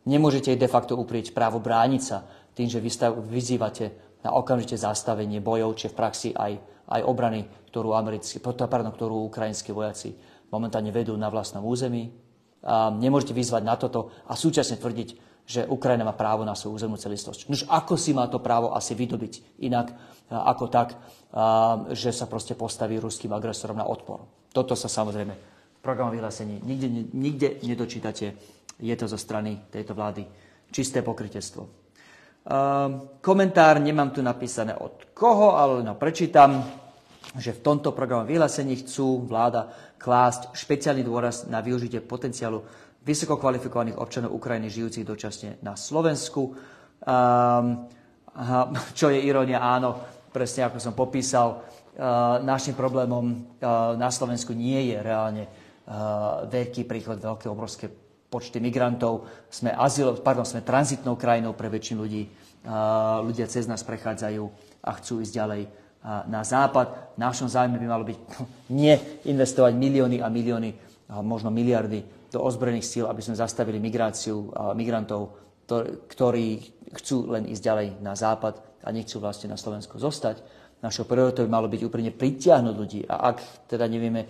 nemôžete 0.09 0.49
jej 0.49 0.61
de 0.61 0.65
facto 0.65 0.97
uprieť 0.97 1.37
právo 1.37 1.61
brániť 1.61 2.01
sa 2.01 2.25
tým, 2.57 2.73
že 2.73 2.81
vyzývate 3.21 3.93
na 4.25 4.33
okamžite 4.33 4.81
zastavenie 4.81 5.45
bojov, 5.45 5.77
či 5.77 5.93
v 5.93 5.97
praxi 5.97 6.29
aj, 6.33 6.57
aj 6.89 7.01
obrany, 7.05 7.45
ktorú, 7.69 7.93
americkí, 7.93 8.41
pardon, 8.41 8.93
ktorú 8.93 9.29
ukrajinskí 9.29 9.77
vojaci 9.77 10.17
momentálne 10.49 10.89
vedú 10.89 11.13
na 11.21 11.29
vlastnom 11.29 11.65
území. 11.65 12.11
A 12.61 12.93
nemôžete 12.93 13.33
vyzvať 13.33 13.63
na 13.65 13.77
toto 13.77 14.13
a 14.29 14.37
súčasne 14.37 14.77
tvrdiť, 14.77 15.09
že 15.49 15.65
Ukrajina 15.65 16.05
má 16.05 16.13
právo 16.13 16.45
na 16.45 16.53
svoju 16.53 16.77
územnú 16.77 17.01
celistvosť. 17.01 17.49
Nož 17.49 17.65
ako 17.67 17.97
si 17.97 18.13
má 18.13 18.29
to 18.29 18.39
právo 18.45 18.77
asi 18.77 18.93
vydobiť 18.93 19.65
inak 19.65 19.97
ako 20.31 20.65
tak, 20.71 20.95
že 21.91 22.15
sa 22.15 22.31
proste 22.31 22.55
postaví 22.55 23.03
ruským 23.03 23.35
agresorom 23.35 23.77
na 23.77 23.87
odpor. 23.91 24.23
Toto 24.55 24.79
sa 24.79 24.87
samozrejme 24.87 25.35
v 25.75 25.81
programu 25.83 26.15
vyhlásení 26.15 26.63
nikde, 26.63 26.89
nikde 27.13 27.49
nedočítate. 27.67 28.27
Je 28.81 28.95
to 28.97 29.07
zo 29.11 29.19
strany 29.19 29.69
tejto 29.69 29.93
vlády 29.93 30.25
čisté 30.71 31.03
pokrytectvo. 31.03 31.67
Komentár 33.21 33.77
nemám 33.83 34.11
tu 34.11 34.25
napísané 34.25 34.73
od 34.73 35.13
koho, 35.13 35.59
ale 35.59 35.85
no 35.85 35.95
prečítam, 35.99 36.65
že 37.37 37.53
v 37.53 37.63
tomto 37.63 37.93
programu 37.93 38.25
vyhlásení 38.25 38.81
chcú 38.81 39.29
vláda 39.29 39.69
klásť 40.01 40.57
špeciálny 40.57 41.05
dôraz 41.05 41.47
na 41.53 41.61
využitie 41.61 42.01
potenciálu 42.01 42.65
vysoko 43.05 43.37
kvalifikovaných 43.37 44.01
občanov 44.01 44.33
Ukrajiny 44.33 44.73
žijúcich 44.73 45.05
dočasne 45.05 45.61
na 45.61 45.77
Slovensku. 45.77 46.57
Um, 47.01 47.87
čo 48.97 49.13
je 49.13 49.21
irónia, 49.21 49.61
áno, 49.61 50.01
presne 50.31 50.67
ako 50.67 50.79
som 50.79 50.95
popísal, 50.95 51.61
uh, 51.61 52.39
našim 52.43 52.79
problémom 52.79 53.45
uh, 53.61 53.99
na 53.99 54.09
Slovensku 54.09 54.55
nie 54.57 54.95
je 54.95 54.97
reálne 55.03 55.45
uh, 55.45 56.47
veľký 56.49 56.87
príchod, 56.87 57.19
veľké, 57.19 57.51
obrovské 57.51 57.91
počty 58.31 58.63
migrantov, 58.63 59.27
sme, 59.51 59.75
azyl, 59.75 60.15
pardon, 60.23 60.47
sme 60.47 60.63
tranzitnou 60.63 61.19
krajinou 61.19 61.51
pre 61.59 61.67
väčšinu 61.67 61.99
ľudí. 62.07 62.31
Ľudia 63.27 63.51
cez 63.51 63.67
nás 63.67 63.83
prechádzajú 63.83 64.45
a 64.87 64.91
chcú 65.03 65.19
ísť 65.19 65.35
ďalej 65.35 65.63
na 66.31 66.47
západ. 66.47 67.17
V 67.17 67.19
našom 67.19 67.51
záujme 67.51 67.75
by 67.75 67.87
malo 67.91 68.07
byť 68.07 68.19
nie 68.71 68.95
investovať 69.27 69.75
milióny 69.75 70.23
a 70.23 70.31
milióny, 70.31 70.71
možno 71.27 71.51
miliardy 71.51 72.07
do 72.31 72.39
ozbrojených 72.39 72.87
síl, 72.87 73.05
aby 73.11 73.19
sme 73.19 73.35
zastavili 73.35 73.83
migráciu 73.83 74.55
migrantov, 74.79 75.35
ktorí 76.07 76.71
chcú 77.03 77.35
len 77.35 77.51
ísť 77.51 77.63
ďalej 77.67 77.89
na 77.99 78.15
západ 78.15 78.63
a 78.81 78.89
nechcú 78.93 79.21
vlastne 79.21 79.53
na 79.53 79.61
Slovensku 79.61 80.01
zostať. 80.01 80.41
Našou 80.81 81.05
prioritou 81.05 81.45
by 81.45 81.51
malo 81.53 81.69
byť 81.69 81.83
úplne 81.85 82.09
pritiahnuť 82.09 82.75
ľudí. 82.77 83.05
A 83.05 83.33
ak 83.33 83.69
teda 83.69 83.85
nevieme 83.85 84.25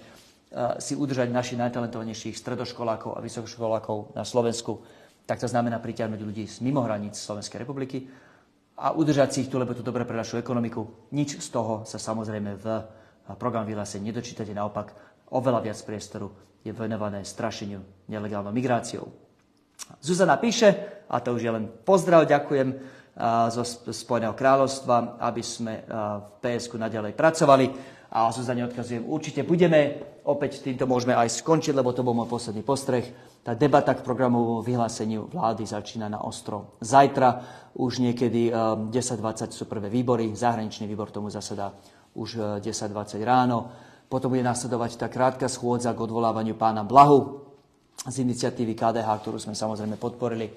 si 0.82 0.98
udržať 0.98 1.30
našich 1.30 1.62
najtalentovanejších 1.62 2.34
stredoškolákov 2.34 3.14
a 3.14 3.22
vysokoškolákov 3.22 4.18
na 4.18 4.26
Slovensku, 4.26 4.82
tak 5.22 5.38
to 5.38 5.46
znamená 5.46 5.78
pritiahnuť 5.78 6.20
ľudí 6.26 6.42
z 6.50 6.58
mimo 6.66 6.82
hraníc 6.82 7.14
Slovenskej 7.14 7.62
republiky 7.62 8.10
a 8.74 8.90
udržať 8.90 9.28
si 9.30 9.38
ich 9.46 9.50
tu, 9.52 9.62
lebo 9.62 9.78
to 9.78 9.86
dobre 9.86 10.02
pre 10.02 10.18
našu 10.18 10.42
ekonomiku. 10.42 11.10
Nič 11.14 11.38
z 11.38 11.48
toho 11.54 11.86
sa 11.86 12.02
samozrejme 12.02 12.58
v 12.58 12.66
program 13.38 13.62
vyhlásení 13.62 14.10
nedočítate, 14.10 14.50
naopak 14.50 14.90
oveľa 15.30 15.62
viac 15.62 15.78
priestoru 15.86 16.34
je 16.66 16.74
venované 16.74 17.22
strašeniu 17.22 18.10
nelegálnou 18.10 18.50
migráciou. 18.50 19.06
Zuzana 20.02 20.34
píše, 20.34 20.74
a 21.06 21.22
to 21.22 21.38
už 21.38 21.42
je 21.46 21.52
len 21.54 21.70
pozdrav, 21.86 22.26
ďakujem 22.26 22.68
zo 23.50 23.62
Spojeného 23.90 24.32
kráľovstva, 24.32 25.18
aby 25.20 25.42
sme 25.42 25.82
v 25.82 26.28
PSK 26.40 26.78
naďalej 26.78 27.12
pracovali 27.18 27.66
a 28.10 28.26
Zuzane 28.34 28.66
odkazujem, 28.66 29.06
určite 29.06 29.46
budeme, 29.46 30.02
opäť 30.26 30.66
týmto 30.66 30.82
môžeme 30.90 31.14
aj 31.14 31.30
skončiť, 31.30 31.70
lebo 31.70 31.94
to 31.94 32.02
bol 32.02 32.10
môj 32.10 32.26
posledný 32.26 32.66
postreh. 32.66 33.06
Tá 33.46 33.54
debata 33.54 33.94
k 33.94 34.02
programovom 34.02 34.66
vyhláseniu 34.66 35.30
vlády 35.30 35.62
začína 35.62 36.10
na 36.10 36.18
ostro. 36.18 36.74
Zajtra 36.82 37.38
už 37.78 38.02
niekedy 38.02 38.50
10.20 38.50 38.90
ehm, 38.90 39.54
sú 39.54 39.64
prvé 39.70 39.86
výbory, 39.86 40.34
zahraničný 40.34 40.90
výbor 40.90 41.14
tomu 41.14 41.30
zasadá 41.30 41.70
už 42.18 42.58
10.20 42.58 42.90
eh, 42.90 43.22
ráno. 43.22 43.70
Potom 44.10 44.34
bude 44.34 44.42
nasledovať 44.42 44.98
tá 44.98 45.06
krátka 45.06 45.46
schôdza 45.46 45.94
k 45.94 46.02
odvolávaniu 46.02 46.58
pána 46.58 46.82
Blahu 46.82 47.46
z 48.10 48.26
iniciatívy 48.26 48.74
KDH, 48.74 49.06
ktorú 49.22 49.38
sme 49.38 49.54
samozrejme 49.54 49.94
podporili. 50.02 50.50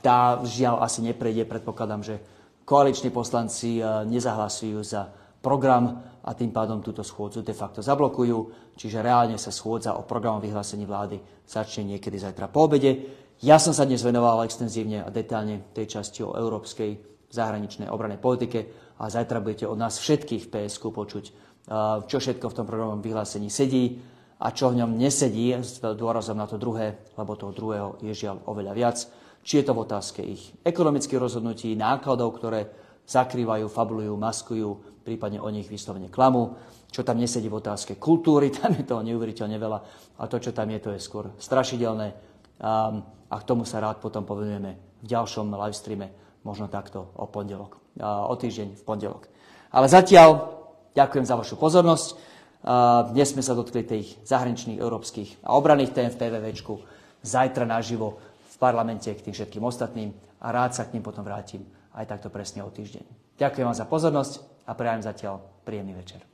Tá 0.00 0.40
žiaľ 0.48 0.80
asi 0.80 1.04
neprejde, 1.04 1.44
predpokladám, 1.44 2.00
že 2.00 2.16
koaliční 2.64 3.12
poslanci 3.12 3.84
nezahlasujú 4.08 4.80
za 4.80 5.12
program 5.44 6.00
a 6.24 6.32
tým 6.32 6.54
pádom 6.54 6.80
túto 6.80 7.02
schôdzu 7.04 7.42
de 7.42 7.52
facto 7.52 7.82
zablokujú, 7.82 8.72
čiže 8.78 9.02
reálne 9.02 9.36
sa 9.36 9.50
schôdza 9.50 9.98
o 9.98 10.06
programom 10.06 10.40
vyhlásení 10.40 10.86
vlády 10.86 11.18
začne 11.44 11.94
niekedy 11.94 12.16
zajtra 12.16 12.48
po 12.48 12.70
obede. 12.70 13.12
Ja 13.42 13.58
som 13.58 13.74
sa 13.74 13.82
dnes 13.82 14.06
venoval 14.06 14.46
extenzívne 14.46 15.02
a 15.02 15.10
detálne 15.10 15.74
tej 15.74 15.98
časti 15.98 16.22
o 16.22 16.38
európskej 16.38 16.94
zahraničnej 17.28 17.90
obranej 17.90 18.22
politike 18.22 18.70
a 19.02 19.10
zajtra 19.10 19.42
budete 19.42 19.66
od 19.66 19.76
nás 19.76 19.98
všetkých 19.98 20.46
v 20.46 20.50
PSK 20.54 20.84
počuť, 20.94 21.24
čo 22.06 22.16
všetko 22.22 22.46
v 22.46 22.56
tom 22.56 22.64
programovom 22.64 23.02
vyhlásení 23.02 23.50
sedí 23.50 23.98
a 24.38 24.54
čo 24.54 24.70
v 24.70 24.78
ňom 24.78 24.94
nesedí, 24.94 25.58
s 25.58 25.82
dôrazom 25.82 26.38
na 26.38 26.46
to 26.46 26.54
druhé, 26.54 27.02
lebo 27.18 27.34
toho 27.34 27.50
druhého 27.50 27.88
je 27.98 28.14
žiaľ 28.14 28.46
oveľa 28.46 28.72
viac. 28.78 28.98
Či 29.42 29.62
je 29.62 29.64
to 29.66 29.74
v 29.74 29.82
otázke 29.82 30.20
ich 30.22 30.54
ekonomických 30.62 31.18
rozhodnutí, 31.18 31.74
nákladov, 31.74 32.38
ktoré 32.38 32.70
zakrývajú, 33.06 33.66
fabulujú, 33.66 34.14
maskujú, 34.14 34.68
prípadne 35.02 35.42
o 35.42 35.50
nich 35.50 35.66
vyslovene 35.66 36.06
klamu. 36.06 36.54
Čo 36.92 37.02
tam 37.02 37.18
nesedí 37.18 37.50
v 37.50 37.58
otázke 37.58 37.98
kultúry, 37.98 38.52
tam 38.58 38.78
je 38.78 38.86
toho 38.86 39.02
neuveriteľne 39.02 39.58
veľa. 39.58 39.78
A 40.22 40.22
to, 40.30 40.38
čo 40.38 40.54
tam 40.54 40.70
je, 40.70 40.78
to 40.78 40.90
je 40.94 41.00
skôr 41.02 41.34
strašidelné. 41.36 42.14
A 42.62 43.34
k 43.34 43.48
tomu 43.48 43.66
sa 43.66 43.82
rád 43.82 43.98
potom 43.98 44.22
povenujeme 44.22 45.02
v 45.02 45.06
ďalšom 45.10 45.50
live 45.50 45.74
streame, 45.74 46.14
možno 46.46 46.70
takto 46.70 47.10
o 47.18 47.26
pondelok, 47.26 47.82
o 47.98 48.34
týždeň 48.38 48.78
v 48.78 48.82
pondelok. 48.86 49.26
Ale 49.74 49.90
zatiaľ 49.90 50.52
ďakujem 50.94 51.26
za 51.26 51.34
vašu 51.34 51.58
pozornosť. 51.58 52.08
Dnes 53.10 53.34
sme 53.34 53.42
sa 53.42 53.58
dotkli 53.58 53.82
tých 53.82 54.14
zahraničných, 54.22 54.78
európskych 54.78 55.42
a 55.42 55.58
obranných 55.58 55.90
tém 55.90 56.08
v 56.12 56.18
PVVčku. 56.20 56.74
Zajtra 57.26 57.66
naživo 57.66 58.22
parlamente 58.62 59.10
k 59.10 59.26
tým 59.26 59.34
všetkým 59.34 59.66
ostatným 59.66 60.14
a 60.38 60.54
rád 60.54 60.78
sa 60.78 60.86
k 60.86 60.94
ním 60.94 61.02
potom 61.02 61.26
vrátim 61.26 61.66
aj 61.98 62.06
takto 62.06 62.30
presne 62.30 62.62
o 62.62 62.70
týždeň. 62.70 63.34
Ďakujem 63.34 63.66
vám 63.66 63.74
za 63.74 63.90
pozornosť 63.90 64.32
a 64.70 64.78
prajem 64.78 65.02
zatiaľ 65.02 65.42
príjemný 65.66 65.98
večer. 65.98 66.31